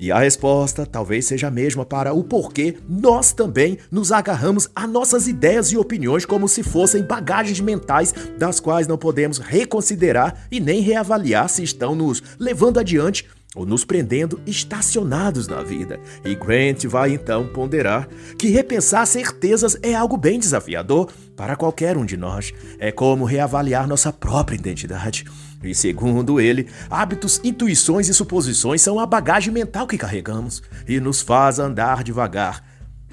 E 0.00 0.10
a 0.10 0.18
resposta 0.18 0.86
talvez 0.86 1.26
seja 1.26 1.48
a 1.48 1.50
mesma 1.50 1.84
para 1.84 2.14
o 2.14 2.24
porquê 2.24 2.78
nós 2.88 3.32
também 3.34 3.76
nos 3.90 4.10
agarramos 4.10 4.70
a 4.74 4.86
nossas 4.86 5.28
ideias 5.28 5.70
e 5.70 5.76
opiniões 5.76 6.24
como 6.24 6.48
se 6.48 6.62
fossem 6.62 7.02
bagagens 7.02 7.60
mentais 7.60 8.14
das 8.38 8.58
quais 8.58 8.86
não 8.86 8.96
podemos 8.96 9.36
reconsiderar 9.36 10.46
e 10.50 10.58
nem 10.58 10.80
reavaliar 10.80 11.50
se 11.50 11.62
estão 11.62 11.94
nos 11.94 12.22
levando 12.38 12.80
adiante 12.80 13.28
ou 13.54 13.66
nos 13.66 13.84
prendendo 13.84 14.40
estacionados 14.46 15.46
na 15.46 15.62
vida. 15.62 16.00
E 16.24 16.34
Grant 16.34 16.84
vai 16.86 17.12
então 17.12 17.46
ponderar 17.48 18.08
que 18.38 18.48
repensar 18.48 19.06
certezas 19.06 19.76
é 19.82 19.94
algo 19.94 20.16
bem 20.16 20.38
desafiador 20.38 21.12
para 21.36 21.56
qualquer 21.56 21.98
um 21.98 22.06
de 22.06 22.16
nós. 22.16 22.54
É 22.78 22.90
como 22.90 23.24
reavaliar 23.24 23.86
nossa 23.86 24.12
própria 24.12 24.56
identidade. 24.56 25.26
E 25.62 25.74
segundo 25.74 26.40
ele, 26.40 26.68
hábitos, 26.88 27.40
intuições 27.44 28.08
e 28.08 28.14
suposições 28.14 28.80
são 28.80 28.98
a 28.98 29.04
bagagem 29.04 29.52
mental 29.52 29.86
que 29.86 29.98
carregamos 29.98 30.62
e 30.88 30.98
nos 30.98 31.20
faz 31.20 31.58
andar 31.58 32.02
devagar, 32.02 32.64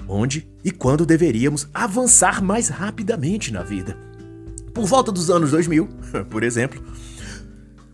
onde 0.08 0.48
e 0.64 0.70
quando 0.70 1.04
deveríamos 1.04 1.68
avançar 1.74 2.42
mais 2.42 2.68
rapidamente 2.68 3.52
na 3.52 3.62
vida. 3.62 3.96
Por 4.72 4.86
volta 4.86 5.12
dos 5.12 5.28
anos 5.28 5.50
2000, 5.50 5.88
por 6.30 6.42
exemplo, 6.42 6.82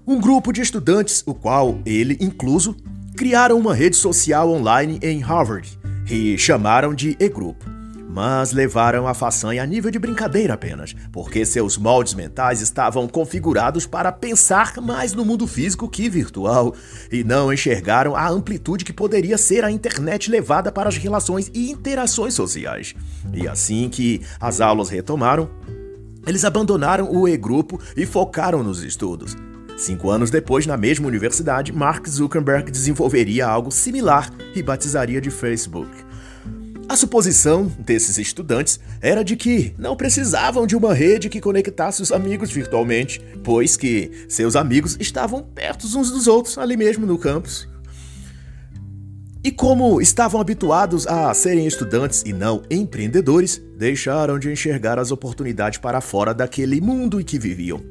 um 0.06 0.20
grupo 0.20 0.52
de 0.52 0.60
estudantes, 0.60 1.24
o 1.26 1.34
qual 1.34 1.80
ele 1.84 2.16
incluso, 2.20 2.76
criaram 3.16 3.58
uma 3.58 3.74
rede 3.74 3.96
social 3.96 4.50
online 4.50 5.00
em 5.02 5.20
Harvard 5.20 5.78
e 6.08 6.38
chamaram 6.38 6.94
de 6.94 7.16
E-Grupo 7.18 7.73
mas 8.14 8.52
levaram 8.52 9.08
a 9.08 9.12
façanha 9.12 9.60
a 9.60 9.66
nível 9.66 9.90
de 9.90 9.98
brincadeira 9.98 10.54
apenas, 10.54 10.94
porque 11.10 11.44
seus 11.44 11.76
moldes 11.76 12.14
mentais 12.14 12.60
estavam 12.60 13.08
configurados 13.08 13.86
para 13.86 14.12
pensar 14.12 14.80
mais 14.80 15.12
no 15.12 15.24
mundo 15.24 15.48
físico 15.48 15.88
que 15.88 16.08
virtual, 16.08 16.76
e 17.10 17.24
não 17.24 17.52
enxergaram 17.52 18.14
a 18.14 18.28
amplitude 18.28 18.84
que 18.84 18.92
poderia 18.92 19.36
ser 19.36 19.64
a 19.64 19.70
internet 19.70 20.30
levada 20.30 20.70
para 20.70 20.88
as 20.88 20.96
relações 20.96 21.50
e 21.52 21.72
interações 21.72 22.34
sociais. 22.34 22.94
E 23.32 23.48
assim 23.48 23.88
que 23.88 24.22
as 24.38 24.60
aulas 24.60 24.90
retomaram, 24.90 25.50
eles 26.24 26.44
abandonaram 26.44 27.12
o 27.12 27.26
E-Grupo 27.26 27.80
e 27.96 28.06
focaram 28.06 28.62
nos 28.62 28.84
estudos. 28.84 29.36
Cinco 29.76 30.08
anos 30.08 30.30
depois, 30.30 30.66
na 30.66 30.76
mesma 30.76 31.08
universidade, 31.08 31.72
Mark 31.72 32.08
Zuckerberg 32.08 32.70
desenvolveria 32.70 33.44
algo 33.44 33.72
similar 33.72 34.30
e 34.54 34.62
batizaria 34.62 35.20
de 35.20 35.32
Facebook. 35.32 35.90
A 36.86 36.96
suposição 36.96 37.66
desses 37.78 38.18
estudantes 38.18 38.78
era 39.00 39.24
de 39.24 39.36
que 39.36 39.74
não 39.78 39.96
precisavam 39.96 40.66
de 40.66 40.76
uma 40.76 40.92
rede 40.92 41.30
que 41.30 41.40
conectasse 41.40 42.02
os 42.02 42.12
amigos 42.12 42.50
virtualmente, 42.50 43.20
pois 43.42 43.76
que 43.76 44.26
seus 44.28 44.54
amigos 44.54 44.96
estavam 45.00 45.42
perto 45.42 45.86
uns 45.86 46.10
dos 46.10 46.26
outros 46.26 46.58
ali 46.58 46.76
mesmo 46.76 47.06
no 47.06 47.18
campus. 47.18 47.66
E 49.42 49.50
como 49.50 50.00
estavam 50.00 50.40
habituados 50.40 51.06
a 51.06 51.32
serem 51.34 51.66
estudantes 51.66 52.22
e 52.24 52.32
não 52.32 52.62
empreendedores, 52.70 53.60
deixaram 53.76 54.38
de 54.38 54.50
enxergar 54.50 54.98
as 54.98 55.10
oportunidades 55.10 55.78
para 55.78 56.00
fora 56.00 56.32
daquele 56.34 56.80
mundo 56.80 57.20
em 57.20 57.24
que 57.24 57.38
viviam. 57.38 57.82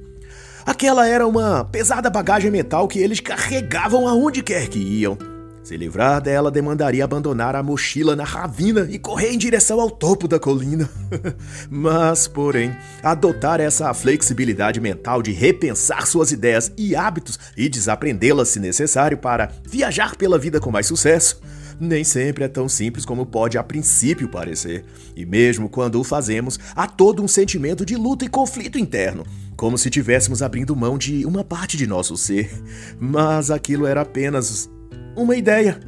Aquela 0.65 1.07
era 1.07 1.27
uma 1.27 1.65
pesada 1.65 2.09
bagagem 2.09 2.49
mental 2.49 2.87
que 2.87 2.99
eles 2.99 3.19
carregavam 3.19 4.07
aonde 4.07 4.41
quer 4.41 4.67
que 4.67 4.79
iam. 4.79 5.17
Se 5.63 5.77
livrar 5.77 6.21
dela 6.21 6.51
demandaria 6.51 7.05
abandonar 7.05 7.55
a 7.55 7.63
mochila 7.63 8.17
na 8.17 8.25
ravina 8.25 8.85
e 8.89 8.99
correr 8.99 9.31
em 9.31 9.37
direção 9.37 9.79
ao 9.79 9.89
topo 9.89 10.27
da 10.27 10.37
colina. 10.37 10.89
Mas, 11.71 12.27
porém, 12.27 12.75
adotar 13.01 13.61
essa 13.61 13.93
flexibilidade 13.93 14.81
mental 14.81 15.21
de 15.21 15.31
repensar 15.31 16.05
suas 16.05 16.33
ideias 16.33 16.69
e 16.77 16.97
hábitos 16.97 17.39
e 17.55 17.69
desaprendê-las 17.69 18.49
se 18.49 18.59
necessário 18.59 19.17
para 19.17 19.51
viajar 19.63 20.17
pela 20.17 20.37
vida 20.37 20.59
com 20.59 20.69
mais 20.69 20.85
sucesso 20.85 21.41
nem 21.79 22.03
sempre 22.03 22.43
é 22.43 22.47
tão 22.47 22.69
simples 22.69 23.05
como 23.05 23.25
pode 23.25 23.57
a 23.57 23.63
princípio 23.63 24.29
parecer. 24.29 24.85
E 25.15 25.25
mesmo 25.25 25.69
quando 25.69 25.99
o 25.99 26.03
fazemos, 26.03 26.59
há 26.75 26.87
todo 26.87 27.23
um 27.23 27.27
sentimento 27.27 27.85
de 27.85 27.95
luta 27.95 28.25
e 28.25 28.29
conflito 28.29 28.77
interno, 28.77 29.25
como 29.55 29.77
se 29.77 29.89
tivéssemos 29.89 30.41
abrindo 30.41 30.75
mão 30.75 30.97
de 30.97 31.25
uma 31.25 31.43
parte 31.43 31.75
de 31.77 31.87
nosso 31.87 32.15
ser. 32.15 32.51
Mas 32.99 33.51
aquilo 33.51 33.85
era 33.85 34.01
apenas 34.01 34.69
uma 35.15 35.35
ideia. 35.35 35.79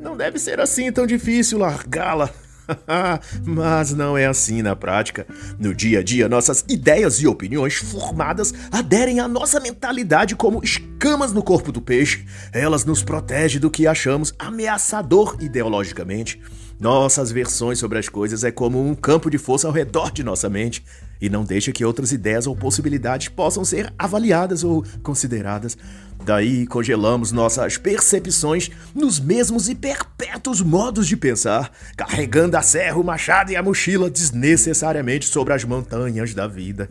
Não 0.00 0.16
deve 0.16 0.38
ser 0.38 0.60
assim 0.60 0.90
tão 0.90 1.06
difícil 1.06 1.58
largá-la. 1.58 2.30
Mas 3.44 3.92
não 3.92 4.16
é 4.16 4.26
assim 4.26 4.62
na 4.62 4.74
prática. 4.74 5.26
No 5.58 5.74
dia 5.74 6.00
a 6.00 6.02
dia, 6.02 6.28
nossas 6.28 6.64
ideias 6.68 7.20
e 7.20 7.26
opiniões 7.26 7.74
formadas 7.74 8.52
aderem 8.70 9.20
à 9.20 9.28
nossa 9.28 9.60
mentalidade 9.60 10.36
como 10.36 10.62
escamas 10.62 11.32
no 11.32 11.42
corpo 11.42 11.72
do 11.72 11.80
peixe. 11.80 12.24
Elas 12.52 12.84
nos 12.84 13.02
protegem 13.02 13.60
do 13.60 13.70
que 13.70 13.86
achamos 13.86 14.34
ameaçador 14.38 15.36
ideologicamente. 15.40 16.40
Nossas 16.80 17.30
versões 17.30 17.78
sobre 17.78 17.98
as 17.98 18.08
coisas 18.08 18.42
é 18.42 18.50
como 18.50 18.84
um 18.84 18.94
campo 18.94 19.30
de 19.30 19.38
força 19.38 19.68
ao 19.68 19.72
redor 19.72 20.10
de 20.10 20.24
nossa 20.24 20.48
mente 20.48 20.84
e 21.20 21.30
não 21.30 21.44
deixa 21.44 21.70
que 21.70 21.84
outras 21.84 22.10
ideias 22.10 22.48
ou 22.48 22.56
possibilidades 22.56 23.28
possam 23.28 23.64
ser 23.64 23.92
avaliadas 23.96 24.64
ou 24.64 24.84
consideradas. 25.00 25.78
Daí 26.24 26.66
congelamos 26.66 27.32
nossas 27.32 27.76
percepções 27.76 28.70
nos 28.94 29.18
mesmos 29.18 29.68
e 29.68 29.74
perpétuos 29.74 30.60
modos 30.60 31.08
de 31.08 31.16
pensar, 31.16 31.70
carregando 31.96 32.56
a 32.56 32.62
serra, 32.62 32.98
o 32.98 33.04
machado 33.04 33.50
e 33.50 33.56
a 33.56 33.62
mochila 33.62 34.08
desnecessariamente 34.08 35.26
sobre 35.26 35.52
as 35.52 35.64
montanhas 35.64 36.32
da 36.32 36.46
vida. 36.46 36.88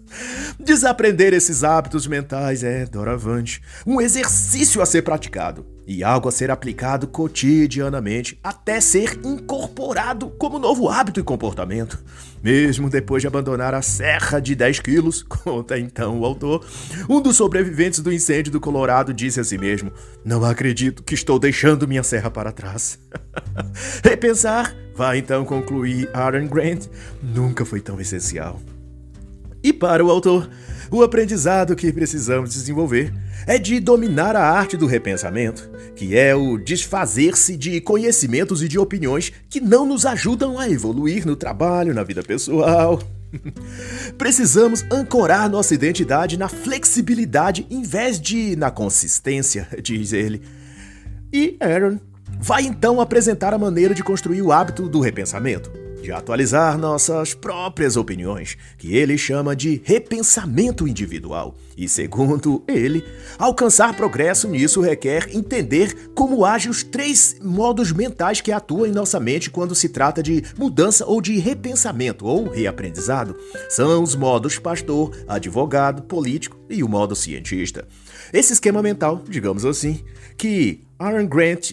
Desaprender 0.60 1.32
esses 1.32 1.64
hábitos 1.64 2.06
mentais 2.06 2.62
é, 2.62 2.84
doravante, 2.84 3.62
um 3.86 4.00
exercício 4.00 4.82
a 4.82 4.86
ser 4.86 5.02
praticado 5.02 5.75
e 5.86 6.02
algo 6.02 6.28
a 6.28 6.32
ser 6.32 6.50
aplicado 6.50 7.06
cotidianamente 7.06 8.38
até 8.42 8.80
ser 8.80 9.20
incorporado 9.24 10.28
como 10.30 10.58
novo 10.58 10.88
hábito 10.88 11.20
e 11.20 11.22
comportamento. 11.22 12.02
Mesmo 12.42 12.90
depois 12.90 13.22
de 13.22 13.26
abandonar 13.26 13.74
a 13.74 13.82
serra 13.82 14.40
de 14.40 14.54
10 14.54 14.80
quilos, 14.80 15.22
conta 15.28 15.78
então 15.78 16.18
o 16.20 16.24
autor, 16.24 16.64
um 17.08 17.20
dos 17.20 17.36
sobreviventes 17.36 18.00
do 18.00 18.12
incêndio 18.12 18.52
do 18.52 18.60
Colorado 18.60 19.14
disse 19.14 19.40
a 19.40 19.44
si 19.44 19.56
mesmo: 19.56 19.92
Não 20.24 20.44
acredito 20.44 21.02
que 21.02 21.14
estou 21.14 21.38
deixando 21.38 21.88
minha 21.88 22.02
serra 22.02 22.30
para 22.30 22.52
trás. 22.52 22.98
Repensar, 24.02 24.74
vai 24.94 25.18
então 25.18 25.44
concluir 25.44 26.08
Aaron 26.12 26.46
Grant, 26.46 26.86
nunca 27.22 27.64
foi 27.64 27.80
tão 27.80 28.00
essencial. 28.00 28.60
E 29.66 29.72
para 29.72 30.04
o 30.04 30.12
autor, 30.12 30.48
o 30.92 31.02
aprendizado 31.02 31.74
que 31.74 31.92
precisamos 31.92 32.50
desenvolver 32.50 33.12
é 33.48 33.58
de 33.58 33.80
dominar 33.80 34.36
a 34.36 34.48
arte 34.48 34.76
do 34.76 34.86
repensamento, 34.86 35.68
que 35.96 36.16
é 36.16 36.36
o 36.36 36.56
desfazer-se 36.56 37.56
de 37.56 37.80
conhecimentos 37.80 38.62
e 38.62 38.68
de 38.68 38.78
opiniões 38.78 39.32
que 39.50 39.60
não 39.60 39.84
nos 39.84 40.06
ajudam 40.06 40.56
a 40.56 40.70
evoluir 40.70 41.26
no 41.26 41.34
trabalho, 41.34 41.92
na 41.92 42.04
vida 42.04 42.22
pessoal. 42.22 43.02
Precisamos 44.16 44.84
ancorar 44.88 45.50
nossa 45.50 45.74
identidade 45.74 46.36
na 46.36 46.48
flexibilidade 46.48 47.66
em 47.68 47.82
vez 47.82 48.20
de 48.20 48.54
na 48.54 48.70
consistência, 48.70 49.66
diz 49.82 50.12
ele. 50.12 50.42
E 51.32 51.56
Aaron 51.58 51.98
vai 52.38 52.62
então 52.62 53.00
apresentar 53.00 53.52
a 53.52 53.58
maneira 53.58 53.92
de 53.92 54.04
construir 54.04 54.42
o 54.42 54.52
hábito 54.52 54.88
do 54.88 55.00
repensamento 55.00 55.85
de 56.02 56.12
atualizar 56.12 56.78
nossas 56.78 57.34
próprias 57.34 57.96
opiniões, 57.96 58.56
que 58.78 58.94
ele 58.94 59.18
chama 59.18 59.56
de 59.56 59.80
repensamento 59.84 60.86
individual. 60.86 61.54
E 61.76 61.88
segundo 61.88 62.62
ele, 62.66 63.04
alcançar 63.38 63.94
progresso 63.94 64.48
nisso 64.48 64.80
requer 64.80 65.28
entender 65.36 66.10
como 66.14 66.44
agem 66.44 66.70
os 66.70 66.82
três 66.82 67.36
modos 67.42 67.92
mentais 67.92 68.40
que 68.40 68.50
atuam 68.50 68.86
em 68.86 68.92
nossa 68.92 69.20
mente 69.20 69.50
quando 69.50 69.74
se 69.74 69.90
trata 69.90 70.22
de 70.22 70.42
mudança 70.56 71.04
ou 71.04 71.20
de 71.20 71.38
repensamento 71.38 72.24
ou 72.24 72.48
reaprendizado. 72.48 73.36
São 73.68 74.02
os 74.02 74.14
modos 74.14 74.58
pastor, 74.58 75.14
advogado, 75.28 76.02
político 76.02 76.56
e 76.70 76.82
o 76.82 76.88
modo 76.88 77.14
cientista. 77.14 77.86
Esse 78.32 78.54
esquema 78.54 78.82
mental, 78.82 79.22
digamos 79.28 79.64
assim, 79.64 80.00
que 80.36 80.80
Aaron 80.98 81.26
Grant 81.26 81.72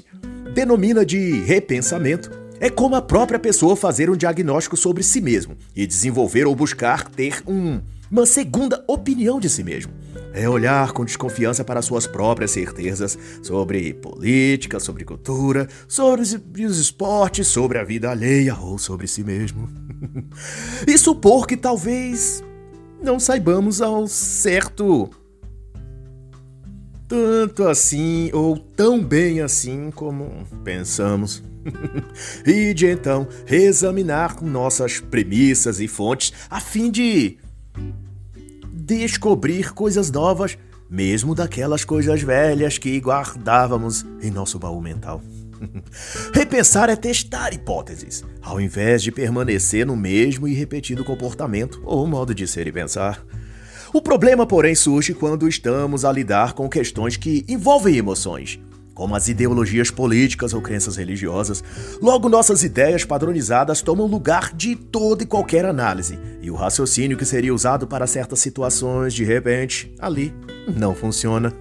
denomina 0.53 1.05
de 1.05 1.41
repensamento, 1.41 2.42
é 2.63 2.69
como 2.69 2.95
a 2.95 3.01
própria 3.01 3.37
pessoa 3.37 3.75
fazer 3.75 4.09
um 4.09 4.15
diagnóstico 4.15 4.77
sobre 4.77 5.03
si 5.03 5.19
mesmo 5.19 5.57
e 5.75 5.85
desenvolver 5.85 6.47
ou 6.47 6.55
buscar 6.55 7.09
ter 7.09 7.43
um, 7.45 7.81
uma 8.09 8.25
segunda 8.25 8.81
opinião 8.87 9.37
de 9.37 9.49
si 9.49 9.65
mesmo. 9.65 9.91
É 10.33 10.47
olhar 10.47 10.93
com 10.93 11.03
desconfiança 11.03 11.61
para 11.65 11.81
suas 11.81 12.07
próprias 12.07 12.51
certezas 12.51 13.19
sobre 13.41 13.93
política, 13.93 14.79
sobre 14.79 15.03
cultura, 15.03 15.67
sobre 15.89 16.21
os 16.65 16.79
esportes, 16.79 17.47
sobre 17.47 17.79
a 17.79 17.83
vida 17.83 18.09
alheia 18.09 18.55
ou 18.55 18.77
sobre 18.77 19.07
si 19.07 19.25
mesmo. 19.25 19.67
e 20.87 20.97
supor 20.97 21.45
que 21.45 21.57
talvez 21.57 22.41
não 23.03 23.19
saibamos 23.19 23.81
ao 23.81 24.07
certo 24.07 25.09
tanto 27.07 27.67
assim 27.67 28.29
ou 28.33 28.57
tão 28.57 29.03
bem 29.03 29.41
assim 29.41 29.91
como 29.91 30.45
pensamos. 30.63 31.43
e 32.45 32.73
de 32.73 32.87
então 32.87 33.27
reexaminar 33.45 34.43
nossas 34.43 34.99
premissas 34.99 35.79
e 35.79 35.87
fontes 35.87 36.33
a 36.49 36.59
fim 36.59 36.91
de 36.91 37.37
descobrir 38.71 39.73
coisas 39.73 40.11
novas, 40.11 40.57
mesmo 40.89 41.33
daquelas 41.33 41.85
coisas 41.85 42.21
velhas 42.21 42.77
que 42.77 42.99
guardávamos 42.99 44.05
em 44.21 44.29
nosso 44.29 44.59
baú 44.59 44.81
mental. 44.81 45.21
Repensar 46.33 46.89
é 46.89 46.95
testar 46.95 47.53
hipóteses, 47.53 48.23
ao 48.41 48.59
invés 48.59 49.01
de 49.01 49.11
permanecer 49.11 49.85
no 49.85 49.95
mesmo 49.95 50.47
e 50.47 50.53
repetido 50.53 51.05
comportamento 51.05 51.81
ou 51.85 52.05
modo 52.05 52.35
de 52.35 52.45
ser 52.47 52.67
e 52.67 52.71
pensar. 52.71 53.23
O 53.93 54.01
problema, 54.01 54.43
porém, 54.47 54.73
surge 54.73 55.13
quando 55.13 55.47
estamos 55.47 56.03
a 56.03 56.11
lidar 56.11 56.53
com 56.53 56.67
questões 56.67 57.15
que 57.15 57.45
envolvem 57.47 57.95
emoções 57.95 58.59
como 58.93 59.15
as 59.15 59.27
ideologias 59.27 59.89
políticas 59.89 60.53
ou 60.53 60.61
crenças 60.61 60.97
religiosas, 60.97 61.63
logo 61.99 62.29
nossas 62.29 62.63
ideias 62.63 63.03
padronizadas 63.03 63.81
tomam 63.81 64.05
lugar 64.05 64.53
de 64.53 64.75
toda 64.75 65.23
e 65.23 65.25
qualquer 65.25 65.65
análise, 65.65 66.19
e 66.41 66.51
o 66.51 66.55
raciocínio 66.55 67.17
que 67.17 67.25
seria 67.25 67.53
usado 67.53 67.87
para 67.87 68.05
certas 68.05 68.39
situações, 68.39 69.13
de 69.13 69.23
repente, 69.23 69.93
ali, 69.99 70.33
não 70.67 70.93
funciona. 70.93 71.51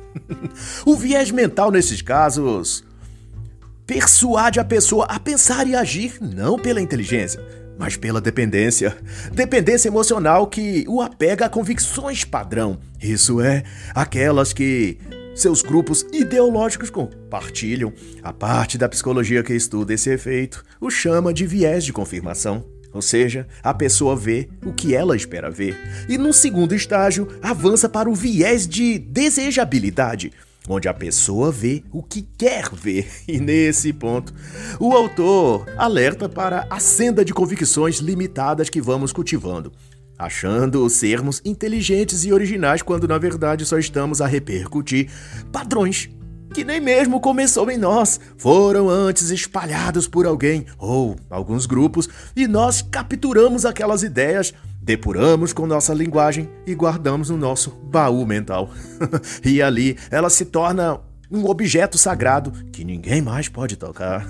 o 0.85 0.95
viés 0.95 1.31
mental 1.31 1.71
nesses 1.71 2.03
casos 2.03 2.85
persuade 3.87 4.61
a 4.61 4.65
pessoa 4.65 5.07
a 5.07 5.19
pensar 5.19 5.67
e 5.67 5.75
agir 5.75 6.19
não 6.21 6.59
pela 6.59 6.81
inteligência, 6.81 7.43
mas 7.79 7.97
pela 7.97 8.21
dependência. 8.21 8.97
Dependência 9.33 9.89
emocional 9.89 10.47
que 10.47 10.85
o 10.89 11.01
apega 11.01 11.47
a 11.47 11.49
convicções 11.49 12.25
padrão. 12.25 12.79
Isso 13.03 13.41
é, 13.41 13.63
aquelas 13.95 14.53
que 14.53 14.99
seus 15.35 15.63
grupos 15.63 16.05
ideológicos 16.13 16.91
compartilham. 16.91 17.93
A 18.23 18.33
parte 18.33 18.77
da 18.77 18.89
psicologia 18.89 19.43
que 19.43 19.55
estuda 19.55 19.95
esse 19.95 20.11
efeito 20.11 20.65
o 20.81 20.91
chama 20.91 21.33
de 21.33 21.47
viés 21.47 21.85
de 21.85 21.93
confirmação. 21.93 22.65
Ou 22.93 23.01
seja, 23.01 23.47
a 23.63 23.73
pessoa 23.73 24.15
vê 24.15 24.49
o 24.67 24.73
que 24.73 24.95
ela 24.95 25.17
espera 25.17 25.51
ver. 25.51 25.79
E 26.09 26.19
no 26.19 26.33
segundo 26.33 26.75
estágio, 26.75 27.27
avança 27.41 27.89
para 27.89 28.11
o 28.11 28.15
viés 28.15 28.69
de 28.69 28.99
desejabilidade, 28.99 30.31
onde 30.69 30.89
a 30.89 30.95
pessoa 30.95 31.51
vê 31.51 31.83
o 31.93 32.03
que 32.03 32.23
quer 32.23 32.71
ver. 32.73 33.09
E 33.29 33.39
nesse 33.39 33.93
ponto, 33.93 34.35
o 34.79 34.93
autor 34.93 35.67
alerta 35.77 36.29
para 36.29 36.67
a 36.69 36.79
senda 36.79 37.25
de 37.25 37.33
convicções 37.33 37.99
limitadas 37.99 38.69
que 38.69 38.81
vamos 38.81 39.13
cultivando 39.13 39.73
achando 40.19 40.89
sermos 40.89 41.43
inteligentes 41.45 42.25
e 42.25 42.33
originais 42.33 42.81
quando 42.81 43.09
na 43.09 43.19
verdade 43.19 43.65
só 43.65 43.77
estamos 43.77 44.21
a 44.21 44.27
repercutir 44.27 45.11
padrões 45.51 46.09
que 46.53 46.65
nem 46.65 46.81
mesmo 46.81 47.19
começou 47.19 47.71
em 47.71 47.79
nós, 47.79 48.21
foram 48.37 48.89
antes 48.89 49.31
espalhados 49.31 50.07
por 50.07 50.27
alguém 50.27 50.67
ou 50.79 51.17
alguns 51.31 51.65
grupos 51.65 52.09
e 52.37 52.47
nós 52.47 52.83
capturamos 52.83 53.65
aquelas 53.65 54.03
ideias, 54.03 54.53
depuramos 54.81 55.53
com 55.53 55.67
nossa 55.67 55.95
linguagem 55.95 56.49
e 56.67 56.75
guardamos 56.75 57.31
no 57.31 57.39
nosso 57.39 57.71
baú 57.71 58.27
mental. 58.27 58.71
e 59.43 59.63
ali 59.63 59.97
ela 60.11 60.29
se 60.29 60.45
torna 60.45 61.01
um 61.31 61.47
objeto 61.47 61.97
sagrado 61.97 62.53
que 62.71 62.85
ninguém 62.85 63.23
mais 63.23 63.49
pode 63.49 63.77
tocar. 63.77 64.29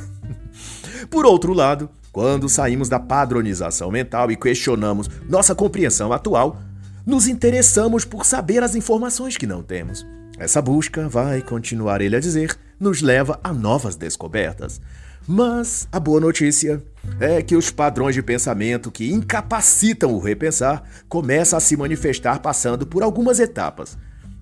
por 1.10 1.26
outro 1.26 1.52
lado, 1.52 1.90
quando 2.12 2.48
saímos 2.48 2.88
da 2.88 3.00
padronização 3.00 3.90
mental 3.90 4.30
e 4.30 4.36
questionamos 4.36 5.10
nossa 5.28 5.54
compreensão 5.54 6.12
atual, 6.12 6.60
nos 7.04 7.26
interessamos 7.26 8.04
por 8.04 8.24
saber 8.24 8.62
as 8.62 8.76
informações 8.76 9.36
que 9.36 9.46
não 9.46 9.60
temos. 9.60 10.06
Essa 10.38 10.62
busca, 10.62 11.08
vai 11.08 11.42
continuar 11.42 12.00
ele 12.00 12.16
a 12.16 12.20
dizer, 12.20 12.56
nos 12.80 13.00
leva 13.00 13.38
a 13.44 13.52
novas 13.52 13.96
descobertas. 13.96 14.80
Mas 15.26 15.86
a 15.92 16.00
boa 16.00 16.20
notícia 16.20 16.82
é 17.20 17.40
que 17.42 17.54
os 17.54 17.70
padrões 17.70 18.14
de 18.14 18.22
pensamento 18.22 18.90
que 18.90 19.12
incapacitam 19.12 20.12
o 20.12 20.18
repensar 20.18 20.82
começam 21.08 21.56
a 21.56 21.60
se 21.60 21.76
manifestar 21.76 22.40
passando 22.40 22.86
por 22.86 23.02
algumas 23.02 23.38
etapas 23.38 23.96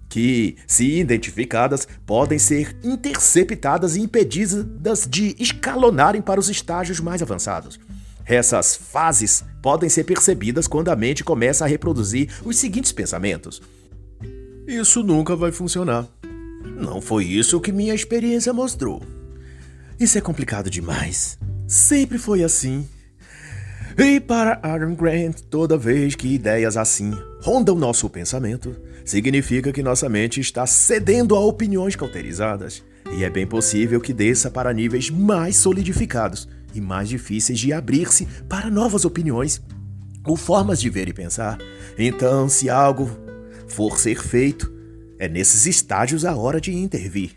que, 0.09 0.57
se 0.67 0.99
identificadas, 0.99 1.87
podem 2.05 2.39
ser 2.39 2.77
interceptadas 2.83 3.95
e 3.95 4.01
impedidas 4.01 5.07
de 5.09 5.37
escalonarem 5.39 6.21
para 6.21 6.41
os 6.41 6.49
estágios 6.49 6.99
mais 6.99 7.23
avançados. 7.23 7.79
Essas 8.27 8.75
fases 8.75 9.45
podem 9.63 9.89
ser 9.89 10.05
percebidas 10.05 10.67
quando 10.67 10.89
a 10.89 10.97
mente 10.97 11.23
começa 11.23 11.65
a 11.65 11.69
reproduzir 11.69 12.29
os 12.45 12.57
seguintes 12.57 12.93
pensamentos: 12.93 13.63
Isso 14.67 15.03
nunca 15.03 15.35
vai 15.35 15.53
funcionar. 15.53 16.07
Não 16.63 17.01
foi 17.01 17.25
isso 17.25 17.61
que 17.61 17.73
minha 17.73 17.95
experiência 17.95 18.53
mostrou. 18.53 19.03
Isso 19.99 20.17
é 20.17 20.21
complicado 20.21 20.71
demais. 20.71 21.39
Sempre 21.67 22.19
foi 22.19 22.43
assim. 22.43 22.87
E 23.99 24.19
para 24.19 24.59
Aaron 24.63 24.95
Grant, 24.95 25.41
toda 25.51 25.77
vez 25.77 26.15
que 26.15 26.35
ideias 26.35 26.77
assim 26.77 27.13
rondam 27.43 27.77
nosso 27.77 28.09
pensamento, 28.09 28.75
significa 29.05 29.73
que 29.73 29.83
nossa 29.83 30.09
mente 30.09 30.41
está 30.41 30.67
cedendo 30.67 31.35
a 31.35 31.41
opiniões 31.41 31.97
cauterizadas. 31.97 32.83
E 33.13 33.25
é 33.25 33.31
bem 33.31 33.47
possível 33.47 34.01
que 34.01 34.13
desça 34.13 34.51
para 34.51 34.73
níveis 34.73 35.11
mais 35.11 35.57
solidificados 35.57 36.49
e 36.75 36.81
mais 36.81 37.09
difíceis 37.09 37.59
de 37.59 37.73
abrir-se 37.73 38.27
para 38.49 38.71
novas 38.71 39.05
opiniões 39.05 39.61
ou 40.25 40.37
formas 40.37 40.81
de 40.81 40.89
ver 40.89 41.09
e 41.09 41.13
pensar. 41.13 41.59
Então, 41.99 42.49
se 42.49 42.71
algo 42.71 43.11
for 43.71 43.99
ser 43.99 44.23
feito, 44.23 44.73
é 45.19 45.29
nesses 45.29 45.67
estágios 45.67 46.25
a 46.25 46.37
hora 46.37 46.61
de 46.61 46.75
intervir. 46.75 47.33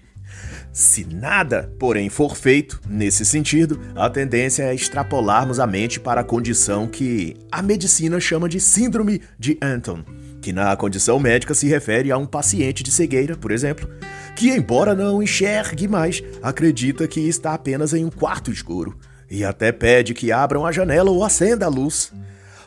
Se 0.71 1.05
nada, 1.05 1.71
porém, 1.77 2.09
for 2.09 2.35
feito 2.35 2.81
nesse 2.89 3.23
sentido, 3.23 3.79
a 3.95 4.09
tendência 4.09 4.63
é 4.63 4.73
extrapolarmos 4.73 5.59
a 5.59 5.67
mente 5.67 5.99
para 5.99 6.21
a 6.21 6.23
condição 6.23 6.87
que 6.87 7.37
a 7.51 7.61
medicina 7.61 8.19
chama 8.19 8.49
de 8.49 8.59
Síndrome 8.59 9.21
de 9.37 9.57
Anton, 9.61 10.03
que 10.41 10.51
na 10.51 10.75
condição 10.75 11.19
médica 11.19 11.53
se 11.53 11.67
refere 11.67 12.11
a 12.11 12.17
um 12.17 12.25
paciente 12.25 12.81
de 12.81 12.91
cegueira, 12.91 13.37
por 13.37 13.51
exemplo, 13.51 13.87
que, 14.35 14.49
embora 14.49 14.95
não 14.95 15.21
enxergue 15.21 15.87
mais, 15.87 16.23
acredita 16.41 17.07
que 17.07 17.21
está 17.21 17.53
apenas 17.53 17.93
em 17.93 18.03
um 18.03 18.09
quarto 18.09 18.51
escuro 18.51 18.97
e 19.29 19.43
até 19.43 19.71
pede 19.71 20.13
que 20.13 20.31
abram 20.31 20.65
a 20.65 20.71
janela 20.71 21.11
ou 21.11 21.23
acenda 21.23 21.65
a 21.65 21.69
luz. 21.69 22.11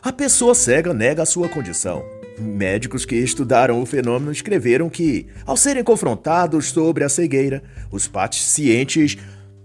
A 0.01 0.13
pessoa 0.13 0.55
cega 0.55 0.93
nega 0.93 1.23
a 1.23 1.25
sua 1.25 1.49
condição, 1.49 2.03
Médicos 2.39 3.03
que 3.03 3.15
estudaram 3.15 3.81
o 3.81 3.85
fenômeno 3.85 4.31
escreveram 4.31 4.89
que, 4.89 5.27
ao 5.45 5.57
serem 5.57 5.83
confrontados 5.83 6.67
sobre 6.67 7.03
a 7.03 7.09
cegueira, 7.09 7.63
os 7.91 8.07
pacientes 8.07 9.17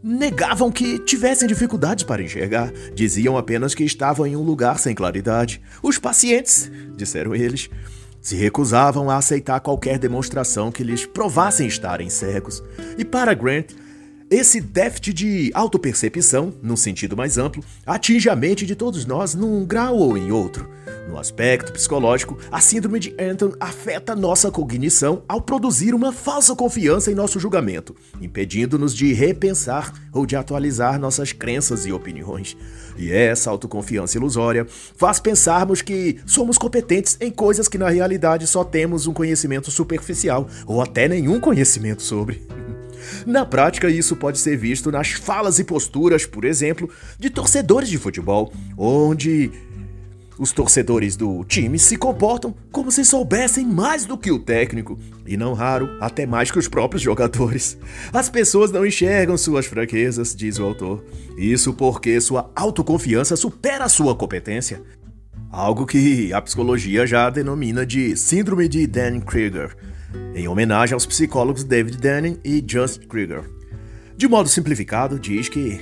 negavam 0.02 0.72
que 0.72 0.98
tivessem 0.98 1.46
dificuldades 1.46 2.02
para 2.02 2.22
enxergar, 2.22 2.72
diziam 2.94 3.36
apenas 3.36 3.74
que 3.74 3.84
estavam 3.84 4.26
em 4.26 4.34
um 4.34 4.42
lugar 4.42 4.78
sem 4.78 4.94
claridade. 4.94 5.60
Os 5.82 5.98
pacientes, 5.98 6.70
disseram 6.96 7.34
eles, 7.34 7.68
se 8.20 8.36
recusavam 8.36 9.10
a 9.10 9.16
aceitar 9.16 9.60
qualquer 9.60 9.98
demonstração 9.98 10.72
que 10.72 10.82
lhes 10.82 11.04
provassem 11.04 11.66
estarem 11.66 12.08
cegos. 12.08 12.62
E 12.96 13.04
para 13.04 13.34
Grant, 13.34 13.72
esse 14.32 14.62
déficit 14.62 15.12
de 15.12 15.50
autopercepção, 15.52 16.54
num 16.62 16.74
sentido 16.74 17.14
mais 17.14 17.36
amplo, 17.36 17.62
atinge 17.84 18.30
a 18.30 18.34
mente 18.34 18.64
de 18.64 18.74
todos 18.74 19.04
nós 19.04 19.34
num 19.34 19.62
grau 19.66 19.98
ou 19.98 20.16
em 20.16 20.32
outro. 20.32 20.70
No 21.06 21.18
aspecto 21.18 21.70
psicológico, 21.70 22.38
a 22.50 22.58
síndrome 22.58 22.98
de 22.98 23.14
Anton 23.20 23.52
afeta 23.60 24.16
nossa 24.16 24.50
cognição 24.50 25.22
ao 25.28 25.42
produzir 25.42 25.94
uma 25.94 26.12
falsa 26.12 26.56
confiança 26.56 27.10
em 27.10 27.14
nosso 27.14 27.38
julgamento, 27.38 27.94
impedindo-nos 28.22 28.94
de 28.94 29.12
repensar 29.12 29.92
ou 30.10 30.24
de 30.24 30.34
atualizar 30.34 30.98
nossas 30.98 31.32
crenças 31.32 31.84
e 31.84 31.92
opiniões. 31.92 32.56
E 32.96 33.12
essa 33.12 33.50
autoconfiança 33.50 34.16
ilusória 34.16 34.66
faz 34.96 35.20
pensarmos 35.20 35.82
que 35.82 36.18
somos 36.24 36.56
competentes 36.56 37.18
em 37.20 37.30
coisas 37.30 37.68
que 37.68 37.76
na 37.76 37.90
realidade 37.90 38.46
só 38.46 38.64
temos 38.64 39.06
um 39.06 39.12
conhecimento 39.12 39.70
superficial 39.70 40.48
ou 40.66 40.80
até 40.80 41.06
nenhum 41.06 41.38
conhecimento 41.38 42.00
sobre. 42.00 42.61
Na 43.26 43.44
prática, 43.44 43.90
isso 43.90 44.16
pode 44.16 44.38
ser 44.38 44.56
visto 44.56 44.90
nas 44.90 45.10
falas 45.12 45.58
e 45.58 45.64
posturas, 45.64 46.26
por 46.26 46.44
exemplo, 46.44 46.88
de 47.18 47.30
torcedores 47.30 47.88
de 47.88 47.98
futebol, 47.98 48.52
onde 48.76 49.50
os 50.38 50.50
torcedores 50.50 51.14
do 51.16 51.44
time 51.44 51.78
se 51.78 51.96
comportam 51.96 52.54
como 52.70 52.90
se 52.90 53.04
soubessem 53.04 53.66
mais 53.66 54.04
do 54.04 54.18
que 54.18 54.32
o 54.32 54.38
técnico, 54.38 54.98
e 55.26 55.36
não 55.36 55.52
raro, 55.52 55.88
até 56.00 56.26
mais 56.26 56.50
que 56.50 56.58
os 56.58 56.68
próprios 56.68 57.02
jogadores. 57.02 57.78
As 58.12 58.28
pessoas 58.28 58.72
não 58.72 58.84
enxergam 58.84 59.36
suas 59.36 59.66
fraquezas, 59.66 60.34
diz 60.34 60.58
o 60.58 60.64
autor. 60.64 61.04
Isso 61.36 61.72
porque 61.72 62.20
sua 62.20 62.50
autoconfiança 62.56 63.36
supera 63.36 63.84
a 63.84 63.88
sua 63.88 64.16
competência. 64.16 64.82
Algo 65.50 65.86
que 65.86 66.32
a 66.32 66.40
psicologia 66.40 67.06
já 67.06 67.28
denomina 67.28 67.84
de 67.84 68.16
Síndrome 68.16 68.68
de 68.68 68.86
Dunning-Kruger 68.86 69.76
em 70.34 70.48
homenagem 70.48 70.94
aos 70.94 71.06
psicólogos 71.06 71.64
David 71.64 71.96
Denning 71.98 72.38
e 72.44 72.64
Just 72.66 73.06
Krieger. 73.06 73.44
De 74.16 74.28
modo 74.28 74.48
simplificado, 74.48 75.18
diz 75.18 75.48
que 75.48 75.80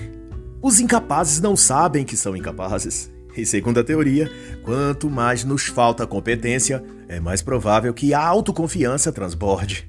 os 0.62 0.80
incapazes 0.80 1.40
não 1.40 1.56
sabem 1.56 2.04
que 2.04 2.16
são 2.16 2.36
incapazes. 2.36 3.10
E 3.36 3.46
segundo 3.46 3.80
a 3.80 3.84
teoria, 3.84 4.30
quanto 4.62 5.08
mais 5.08 5.44
nos 5.44 5.66
falta 5.66 6.06
competência, 6.06 6.82
é 7.08 7.20
mais 7.20 7.42
provável 7.42 7.94
que 7.94 8.12
a 8.12 8.24
autoconfiança 8.24 9.12
transborde. 9.12 9.88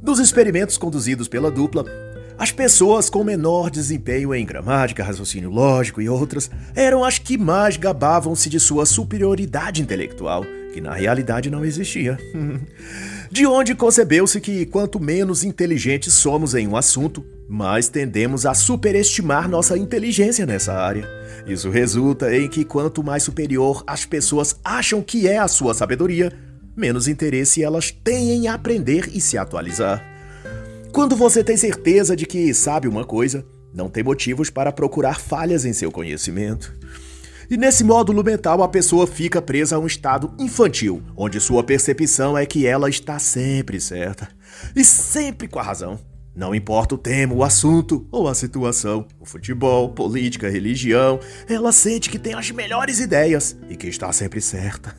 Dos 0.00 0.18
experimentos 0.18 0.78
conduzidos 0.78 1.28
pela 1.28 1.50
dupla, 1.50 1.84
as 2.38 2.50
pessoas 2.50 3.10
com 3.10 3.22
menor 3.22 3.70
desempenho 3.70 4.34
em 4.34 4.46
gramática, 4.46 5.04
raciocínio 5.04 5.50
lógico 5.50 6.00
e 6.00 6.08
outras 6.08 6.50
eram 6.74 7.04
as 7.04 7.18
que 7.18 7.36
mais 7.36 7.76
gabavam-se 7.76 8.48
de 8.48 8.58
sua 8.58 8.86
superioridade 8.86 9.82
intelectual, 9.82 10.46
que 10.72 10.80
na 10.80 10.94
realidade 10.94 11.50
não 11.50 11.62
existia. 11.62 12.16
De 13.30 13.46
onde 13.46 13.76
concebeu-se 13.76 14.40
que 14.40 14.66
quanto 14.66 14.98
menos 14.98 15.44
inteligentes 15.44 16.12
somos 16.14 16.52
em 16.56 16.66
um 16.66 16.76
assunto, 16.76 17.24
mais 17.48 17.88
tendemos 17.88 18.44
a 18.44 18.54
superestimar 18.54 19.48
nossa 19.48 19.78
inteligência 19.78 20.44
nessa 20.44 20.74
área. 20.74 21.08
Isso 21.46 21.70
resulta 21.70 22.34
em 22.36 22.48
que 22.48 22.64
quanto 22.64 23.04
mais 23.04 23.22
superior 23.22 23.84
as 23.86 24.04
pessoas 24.04 24.58
acham 24.64 25.00
que 25.00 25.28
é 25.28 25.38
a 25.38 25.46
sua 25.46 25.74
sabedoria, 25.74 26.32
menos 26.76 27.06
interesse 27.06 27.62
elas 27.62 27.92
têm 27.92 28.32
em 28.32 28.48
aprender 28.48 29.08
e 29.14 29.20
se 29.20 29.38
atualizar. 29.38 30.04
Quando 30.90 31.14
você 31.14 31.44
tem 31.44 31.56
certeza 31.56 32.16
de 32.16 32.26
que 32.26 32.52
sabe 32.52 32.88
uma 32.88 33.04
coisa, 33.04 33.46
não 33.72 33.88
tem 33.88 34.02
motivos 34.02 34.50
para 34.50 34.72
procurar 34.72 35.20
falhas 35.20 35.64
em 35.64 35.72
seu 35.72 35.92
conhecimento. 35.92 36.74
E 37.50 37.56
nesse 37.56 37.82
módulo 37.82 38.22
mental, 38.22 38.62
a 38.62 38.68
pessoa 38.68 39.08
fica 39.08 39.42
presa 39.42 39.74
a 39.74 39.78
um 39.80 39.86
estado 39.86 40.32
infantil, 40.38 41.02
onde 41.16 41.40
sua 41.40 41.64
percepção 41.64 42.38
é 42.38 42.46
que 42.46 42.64
ela 42.64 42.88
está 42.88 43.18
sempre 43.18 43.80
certa 43.80 44.28
e 44.76 44.84
sempre 44.84 45.48
com 45.48 45.58
a 45.58 45.62
razão. 45.64 45.98
Não 46.32 46.54
importa 46.54 46.94
o 46.94 46.98
tema, 46.98 47.34
o 47.34 47.42
assunto 47.42 48.06
ou 48.12 48.28
a 48.28 48.36
situação, 48.36 49.04
o 49.18 49.24
futebol, 49.24 49.88
política, 49.88 50.48
religião, 50.48 51.18
ela 51.48 51.72
sente 51.72 52.08
que 52.08 52.20
tem 52.20 52.34
as 52.34 52.52
melhores 52.52 53.00
ideias 53.00 53.56
e 53.68 53.74
que 53.74 53.88
está 53.88 54.12
sempre 54.12 54.40
certa. 54.40 54.94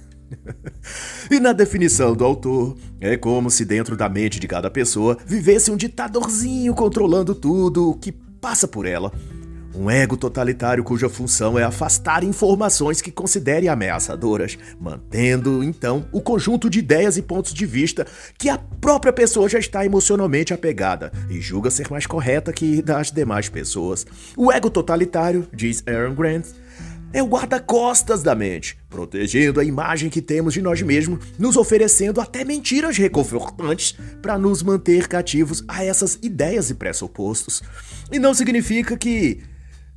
e 1.32 1.40
na 1.40 1.54
definição 1.54 2.14
do 2.14 2.26
autor, 2.26 2.76
é 3.00 3.16
como 3.16 3.50
se 3.50 3.64
dentro 3.64 3.96
da 3.96 4.10
mente 4.10 4.42
de 4.42 4.48
cada 4.50 4.70
pessoa 4.70 5.18
vivesse 5.26 5.72
um 5.72 5.78
ditadorzinho 5.78 6.74
controlando 6.74 7.34
tudo 7.34 7.92
o 7.92 7.96
que 7.96 8.12
passa 8.12 8.68
por 8.68 8.86
ela 8.86 9.10
um 9.74 9.90
ego 9.90 10.18
totalitário 10.18 10.84
cuja 10.84 11.10
função 11.10 11.58
é 11.58 11.64
afastar 11.64 12.24
informações 12.24 13.02
que 13.02 13.12
considere 13.12 13.68
ameaçadoras, 13.68 14.58
mantendo 14.80 15.64
então 15.64 16.06
o 16.12 16.22
conjunto 16.22 16.70
de 16.70 16.80
ideias 16.80 17.18
e 17.18 17.22
pontos 17.22 17.54
de 17.54 17.66
vista 17.66 18.06
que 18.38 18.50
a 18.50 18.58
própria 18.58 19.14
pessoa 19.14 19.48
já 19.48 19.60
está 19.60 19.86
emocionalmente 19.86 20.54
apegada 20.54 21.12
e 21.30 21.40
julga 21.40 21.72
ser 21.72 21.90
mais 21.90 22.06
correta 22.06 22.52
que 22.52 22.82
das 22.82 23.12
demais 23.12 23.50
pessoas. 23.50 24.06
O 24.36 24.52
ego 24.52 24.70
totalitário, 24.70 25.48
diz 25.54 25.84
Aaron 25.88 26.16
Grant, 26.16 26.48
é 27.14 27.22
o 27.22 27.28
guarda-costas 27.28 28.24
da 28.24 28.34
mente, 28.34 28.78
protegendo 28.90 29.60
a 29.60 29.64
imagem 29.66 30.10
que 30.10 30.22
temos 30.22 30.54
de 30.54 30.62
nós 30.62 30.82
mesmos, 30.82 31.20
nos 31.38 31.58
oferecendo 31.58 32.22
até 32.22 32.46
mentiras 32.46 32.98
reconfortantes 32.98 33.98
para 34.22 34.38
nos 34.38 34.64
manter 34.64 35.10
cativos 35.10 35.62
a 35.68 35.84
essas 35.84 36.18
ideias 36.22 36.70
e 36.70 36.74
pressupostos. 36.74 37.62
E 38.10 38.18
não 38.18 38.34
significa 38.34 38.98
que 38.98 39.42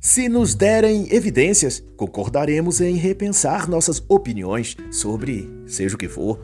se 0.05 0.29
nos 0.29 0.53
derem 0.53 1.11
evidências, 1.11 1.83
concordaremos 1.97 2.79
em 2.79 2.95
repensar 2.95 3.67
nossas 3.67 4.03
opiniões 4.07 4.77
sobre 4.91 5.49
seja 5.65 5.95
o 5.95 5.97
que 5.97 6.07
for. 6.07 6.39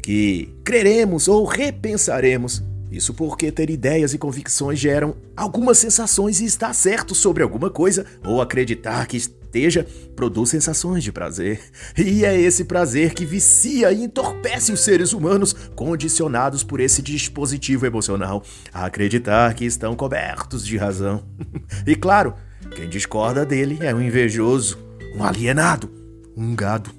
Que 0.00 0.48
creremos 0.62 1.26
ou 1.26 1.44
repensaremos. 1.44 2.62
Isso 2.88 3.14
porque 3.14 3.50
ter 3.50 3.68
ideias 3.68 4.14
e 4.14 4.18
convicções 4.18 4.78
geram 4.78 5.16
algumas 5.36 5.76
sensações 5.78 6.40
e 6.40 6.44
estar 6.44 6.72
certo 6.72 7.16
sobre 7.16 7.42
alguma 7.42 7.68
coisa 7.68 8.06
ou 8.24 8.40
acreditar 8.40 9.06
que 9.06 9.16
esteja 9.16 9.84
produz 10.14 10.50
sensações 10.50 11.02
de 11.02 11.10
prazer. 11.10 11.60
E 11.98 12.24
é 12.24 12.40
esse 12.40 12.64
prazer 12.64 13.12
que 13.12 13.26
vicia 13.26 13.90
e 13.90 14.04
entorpece 14.04 14.70
os 14.70 14.84
seres 14.84 15.12
humanos 15.12 15.52
condicionados 15.74 16.62
por 16.62 16.78
esse 16.78 17.02
dispositivo 17.02 17.86
emocional 17.86 18.40
a 18.72 18.84
acreditar 18.84 19.52
que 19.54 19.64
estão 19.64 19.96
cobertos 19.96 20.64
de 20.64 20.76
razão. 20.76 21.24
e 21.84 21.96
claro, 21.96 22.34
quem 22.72 22.88
discorda 22.88 23.44
dele 23.44 23.78
é 23.80 23.94
um 23.94 24.00
invejoso, 24.00 24.78
um 25.14 25.22
alienado, 25.22 25.90
um 26.36 26.54
gado. 26.54 26.90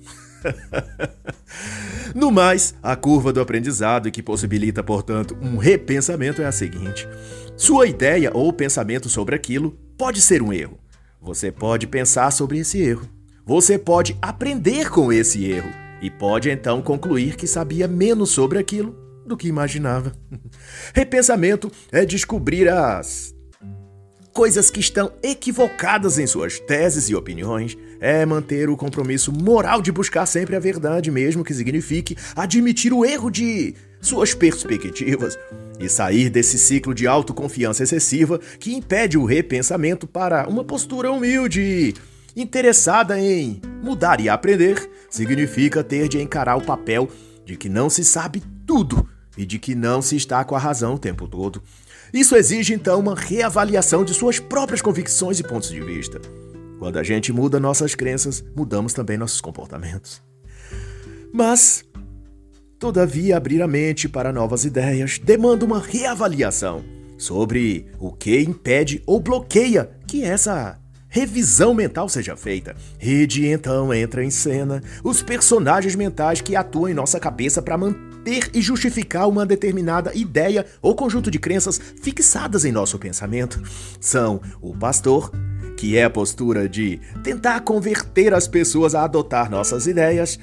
no 2.14 2.32
mais, 2.32 2.76
a 2.82 2.96
curva 2.96 3.34
do 3.34 3.42
aprendizado 3.42 4.12
que 4.12 4.22
possibilita, 4.22 4.84
portanto, 4.84 5.38
um 5.42 5.58
repensamento 5.58 6.42
é 6.42 6.46
a 6.46 6.52
seguinte: 6.52 7.08
sua 7.58 7.88
ideia 7.88 8.32
ou 8.34 8.54
pensamento 8.54 9.10
sobre 9.10 9.36
aquilo 9.36 9.78
pode 9.98 10.22
ser 10.22 10.42
um 10.42 10.54
erro. 10.54 10.80
Você 11.22 11.52
pode 11.52 11.88
pensar 11.88 12.32
sobre 12.32 12.60
esse 12.60 12.82
erro. 12.82 13.08
Você 13.46 13.78
pode 13.78 14.18
aprender 14.22 14.90
com 14.90 15.12
esse 15.12 15.46
erro 15.46 15.70
e 16.02 16.10
pode 16.10 16.50
então 16.50 16.82
concluir 16.82 17.36
que 17.36 17.48
sabia 17.48 17.88
menos 17.88 18.30
sobre 18.30 18.60
aquilo 18.60 18.96
do 19.26 19.38
que 19.38 19.48
imaginava. 19.48 20.14
Repensamento 20.94 21.72
é 21.92 22.06
descobrir 22.06 22.68
as 22.70 23.34
coisas 24.34 24.72
que 24.72 24.80
estão 24.80 25.14
equivocadas 25.22 26.18
em 26.18 26.26
suas 26.26 26.60
teses 26.60 27.08
e 27.08 27.16
opiniões, 27.16 27.78
é 28.00 28.26
manter 28.26 28.68
o 28.68 28.76
compromisso 28.76 29.32
moral 29.32 29.82
de 29.82 29.92
buscar 29.92 30.26
sempre 30.26 30.56
a 30.56 30.60
verdade, 30.60 31.12
mesmo 31.12 31.44
que 31.44 31.54
signifique 31.54 32.18
admitir 32.36 32.92
o 32.92 33.06
erro 33.06 33.30
de 33.30 33.76
suas 34.02 34.34
perspectivas 34.34 35.38
e 35.80 35.88
sair 35.88 36.30
desse 36.30 36.58
ciclo 36.58 36.94
de 36.94 37.08
autoconfiança 37.08 37.84
excessiva 37.84 38.40
que 38.60 38.74
impede 38.74 39.18
o 39.18 39.24
repensamento 39.24 40.08
para 40.08 40.48
uma 40.50 40.64
postura 40.64 41.12
humilde 41.12 41.94
interessada 42.36 43.20
em 43.20 43.62
mudar 43.82 44.20
e 44.20 44.28
aprender, 44.28 44.90
significa 45.10 45.84
ter 45.84 46.08
de 46.10 46.20
encarar 46.20 46.58
o 46.58 46.66
papel 46.66 47.08
de 47.46 47.56
que 47.56 47.70
não 47.70 47.90
se 47.90 48.04
sabe 48.04 48.42
tudo 48.66 49.08
e 49.38 49.46
de 49.46 49.60
que 49.60 49.76
não 49.76 50.02
se 50.02 50.16
está 50.16 50.44
com 50.44 50.56
a 50.56 50.60
razão 50.60 50.96
o 50.96 51.00
tempo 51.00 51.28
todo. 51.28 51.62
Isso 52.14 52.36
exige 52.36 52.76
então 52.76 53.00
uma 53.00 53.16
reavaliação 53.16 54.06
de 54.06 54.14
suas 54.14 54.38
próprias 54.38 54.84
convicções 54.84 55.40
e 55.40 55.44
pontos 55.44 55.70
de 55.70 55.82
vista. 55.82 56.22
Quando 56.78 57.00
a 57.00 57.04
gente 57.04 57.34
muda 57.34 57.60
nossas 57.60 57.96
crenças, 57.96 58.44
mudamos 58.56 58.94
também 58.94 59.18
nossos 59.18 59.42
comportamentos. 59.42 60.22
Mas, 61.34 61.84
todavia, 62.78 63.36
abrir 63.36 63.64
a 63.64 63.68
mente 63.68 64.08
para 64.08 64.32
novas 64.32 64.64
ideias 64.64 65.18
demanda 65.18 65.66
uma 65.66 65.80
reavaliação 65.80 66.84
sobre 67.18 67.88
o 68.00 68.12
que 68.12 68.42
impede 68.42 69.02
ou 69.08 69.20
bloqueia 69.20 69.90
que 70.06 70.24
essa 70.24 70.80
revisão 71.10 71.74
mental 71.74 72.08
seja 72.08 72.38
feita. 72.38 72.76
Rede 73.00 73.48
então 73.48 73.92
entra 73.92 74.24
em 74.24 74.30
cena 74.30 74.84
os 75.04 75.24
personagens 75.24 75.96
mentais 75.96 76.42
que 76.42 76.56
atuam 76.56 76.90
em 76.90 76.94
nossa 76.94 77.20
cabeça 77.20 77.60
para 77.60 77.78
manter 77.78 78.13
e 78.26 78.62
justificar 78.62 79.28
uma 79.28 79.46
determinada 79.46 80.14
ideia 80.16 80.66
ou 80.82 80.96
conjunto 80.96 81.30
de 81.30 81.40
crenças 81.40 81.80
fixadas 82.02 82.66
em 82.66 82.72
nosso 82.72 82.98
pensamento. 82.98 83.62
São 84.00 84.42
o 84.62 84.76
pastor, 84.76 85.32
que 85.78 85.98
é 85.98 86.04
a 86.04 86.10
postura 86.10 86.68
de 86.70 87.00
tentar 87.24 87.62
converter 87.62 88.34
as 88.34 88.48
pessoas 88.48 88.96
a 88.96 89.04
adotar 89.04 89.50
nossas 89.50 89.88
ideias, 89.88 90.40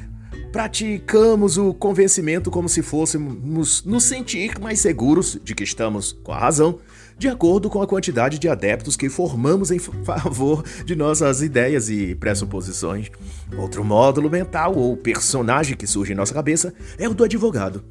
praticamos 0.52 1.56
o 1.56 1.72
convencimento 1.72 2.50
como 2.50 2.68
se 2.68 2.82
fôssemos 2.82 3.84
nos 3.84 4.04
sentir 4.04 4.58
mais 4.58 4.80
seguros 4.80 5.38
de 5.42 5.54
que 5.54 5.64
estamos 5.64 6.12
com 6.24 6.32
a 6.32 6.38
razão, 6.38 6.78
de 7.20 7.28
acordo 7.28 7.68
com 7.68 7.82
a 7.82 7.86
quantidade 7.86 8.38
de 8.38 8.48
adeptos 8.48 8.96
que 8.96 9.10
formamos 9.10 9.70
em 9.70 9.78
favor 10.06 10.64
de 10.86 10.96
nossas 10.96 11.42
ideias 11.42 11.90
e 11.90 12.14
pressuposições. 12.14 13.10
Outro 13.58 13.84
módulo 13.84 14.30
mental 14.30 14.74
ou 14.74 14.96
personagem 14.96 15.76
que 15.76 15.86
surge 15.86 16.14
em 16.14 16.16
nossa 16.16 16.32
cabeça 16.32 16.72
é 16.98 17.06
o 17.06 17.12
do 17.12 17.22
advogado, 17.22 17.84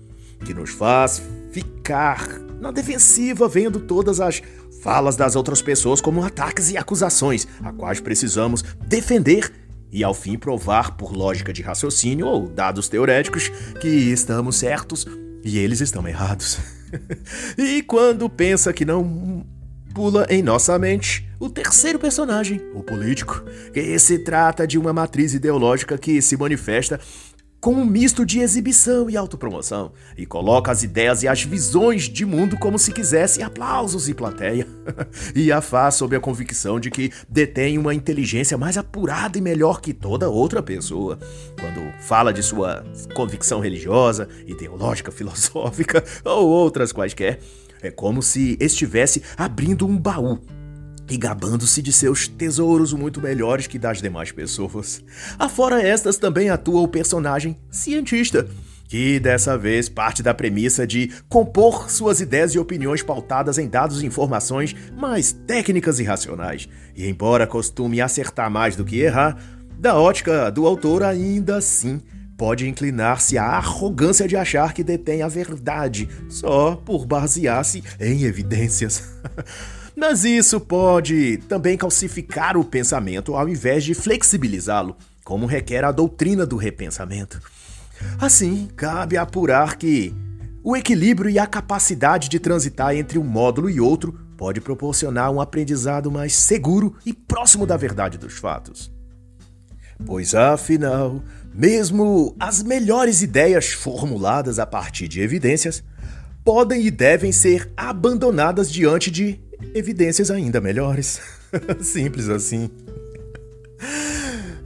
que 0.44 0.52
nos 0.52 0.72
faz 0.72 1.22
ficar 1.52 2.28
na 2.60 2.72
defensiva 2.72 3.48
vendo 3.48 3.80
todas 3.80 4.20
as 4.20 4.42
falas 4.82 5.15
das 5.15 5.36
outras 5.36 5.62
pessoas 5.62 6.02
como 6.02 6.24
ataques 6.24 6.72
e 6.72 6.78
acusações, 6.78 7.48
a 7.63 7.72
quais 7.72 8.00
precisamos 8.00 8.63
defender 8.88 9.54
e 9.92 10.04
ao 10.04 10.15
fim 10.15 10.39
provar 10.39 10.98
por 10.98 11.15
lógica 11.15 11.54
de 11.54 11.62
raciocínio 11.62 12.26
ou 12.26 12.48
dados 12.48 12.89
teoréticos 12.89 13.50
que 13.80 13.88
estamos 13.88 14.56
certos 14.56 15.06
e 15.43 15.58
eles 15.58 15.82
estão 15.82 16.08
errados. 16.08 16.60
e 17.58 17.82
quando 17.84 18.30
pensa 18.30 18.73
que 18.73 18.86
não 18.86 19.45
pula 19.93 20.25
em 20.30 20.41
nossa 20.41 20.78
mente 20.78 21.28
o 21.39 21.49
terceiro 21.49 21.97
personagem, 21.97 22.62
o 22.73 22.84
político, 22.84 23.43
que 23.73 23.97
se 23.97 24.19
trata 24.19 24.67
de 24.67 24.78
uma 24.78 24.91
matriz 24.91 25.34
ideológica 25.34 25.97
que 25.97 26.21
se 26.21 26.36
manifesta 26.36 26.99
com 27.60 27.74
um 27.74 27.86
misto 27.86 28.26
de 28.26 28.39
exibição 28.39 29.10
e 29.10 29.17
autopromoção, 29.17 29.91
e 30.17 30.26
coloca 30.26 30.72
as 30.72 30.84
ideias 30.84 31.24
e 31.24 31.28
as 31.28 31.43
visões 31.43 32.04
de 32.04 32.26
mundo 32.26 32.58
como 32.58 32.80
se 32.80 32.91
quisesse 32.91 33.43
aplausos 33.43 34.08
e 34.08 34.13
plateia, 34.13 34.65
e 35.36 35.52
a 35.52 35.62
faz 35.62 35.95
sob 35.95 36.15
a 36.15 36.19
convicção 36.19 36.80
de 36.80 36.89
que 36.89 37.12
detém 37.28 37.78
uma 37.78 37.93
inteligência 37.93 38.58
mais 38.58 38.78
apurada 38.78 39.38
e 39.38 39.41
melhor 39.41 39.82
que 39.82 39.93
toda 39.93 40.30
outra 40.30 40.63
pessoa. 40.63 41.19
Quando 41.60 41.91
fala 42.02 42.32
de 42.32 42.41
sua 42.41 42.84
convicção 43.13 43.60
religiosa, 43.60 44.30
ideológica, 44.48 45.12
filosófica 45.12 46.04
ou 46.24 46.48
outras 46.48 46.91
quaisquer, 46.91 47.39
é 47.82 47.91
como 47.91 48.22
se 48.22 48.58
estivesse 48.60 49.22
abrindo 49.38 49.86
um 49.86 49.98
baú 49.98 50.39
e 51.10 51.17
gabando-se 51.17 51.82
de 51.82 51.91
seus 51.91 52.28
tesouros 52.28 52.93
muito 52.93 53.19
melhores 53.22 53.67
que 53.67 53.80
das 53.80 54.02
demais 54.02 54.32
pessoas. 54.32 55.04
Afora 55.38 55.82
estas, 55.82 56.17
também 56.17 56.50
atua 56.50 56.82
o 56.82 56.88
personagem 56.88 57.58
cientista, 57.72 58.48
que 58.88 59.19
dessa 59.19 59.58
vez 59.58 59.89
parte 59.89 60.22
da 60.22 60.34
premissa 60.34 60.86
de 60.86 61.12
compor 61.28 61.89
suas 61.89 62.22
ideias 62.22 62.54
e 62.54 62.60
opiniões 62.60 63.02
pautadas 63.02 63.58
em 63.58 63.67
dados 63.67 64.02
e 64.02 64.06
informações 64.06 64.76
mais 64.95 65.32
técnicas 65.32 66.00
e 66.00 66.04
racionais. 66.04 66.67
E 66.95 67.08
embora 67.08 67.48
costume 67.48 68.02
acertar 68.02 68.50
mais 68.50 68.76
do 68.76 68.86
que 68.86 69.00
errar, 69.00 69.38
da 69.78 69.95
ótica 70.00 70.52
do 70.52 70.65
autor 70.65 71.04
ainda 71.04 71.58
assim 71.58 72.02
pode 72.38 72.67
inclinar-se 72.67 73.38
à 73.38 73.43
arrogância 73.43 74.26
de 74.26 74.38
achar 74.38 74.74
que 74.74 74.84
detém 74.84 75.22
a 75.22 75.28
verdade 75.28 76.08
só 76.30 76.76
por 76.76 77.06
basear-se 77.06 77.84
em 78.00 78.24
evidências. 78.24 79.04
Mas 80.00 80.24
isso 80.24 80.62
pode 80.62 81.40
também 81.50 81.78
calcificar 81.78 82.56
o 82.56 82.64
pensamento 82.64 83.36
ao 83.36 83.50
invés 83.50 83.84
de 83.84 83.94
flexibilizá-lo, 83.94 84.96
como 85.26 85.46
requer 85.46 85.84
a 85.84 85.92
doutrina 85.92 86.46
do 86.46 86.56
repensamento. 86.56 87.42
Assim, 88.18 88.70
cabe 88.78 89.18
apurar 89.18 89.76
que 89.76 90.16
o 90.64 90.78
equilíbrio 90.78 91.30
e 91.30 91.38
a 91.38 91.46
capacidade 91.46 92.30
de 92.30 92.40
transitar 92.40 92.96
entre 92.96 93.20
um 93.20 93.26
módulo 93.26 93.70
e 93.70 93.82
outro 93.82 94.18
pode 94.38 94.62
proporcionar 94.62 95.30
um 95.32 95.42
aprendizado 95.42 96.10
mais 96.10 96.34
seguro 96.34 96.96
e 97.06 97.12
próximo 97.12 97.66
da 97.68 97.76
verdade 97.76 98.18
dos 98.18 98.38
fatos. 98.38 98.90
Pois 100.06 100.34
afinal, 100.34 101.22
mesmo 101.54 102.38
as 102.40 102.64
melhores 102.64 103.22
ideias 103.22 103.74
formuladas 103.74 104.60
a 104.60 104.66
partir 104.66 105.10
de 105.10 105.20
evidências 105.20 105.84
podem 106.42 106.86
e 106.86 106.90
devem 106.90 107.34
ser 107.34 107.70
abandonadas 107.76 108.72
diante 108.72 109.12
de 109.12 109.49
evidências 109.74 110.32
ainda 110.32 110.62
melhores. 110.62 111.22
Simples 111.82 112.30
assim. 112.30 112.69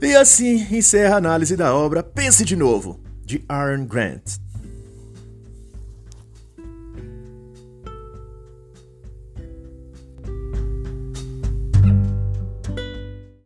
E 0.00 0.14
assim 0.14 0.66
encerra 0.70 1.14
a 1.14 1.18
análise 1.18 1.56
da 1.56 1.74
obra 1.74 2.02
Pense 2.02 2.44
de 2.44 2.56
Novo, 2.56 3.00
de 3.24 3.44
Aaron 3.48 3.86
Grant. 3.86 4.43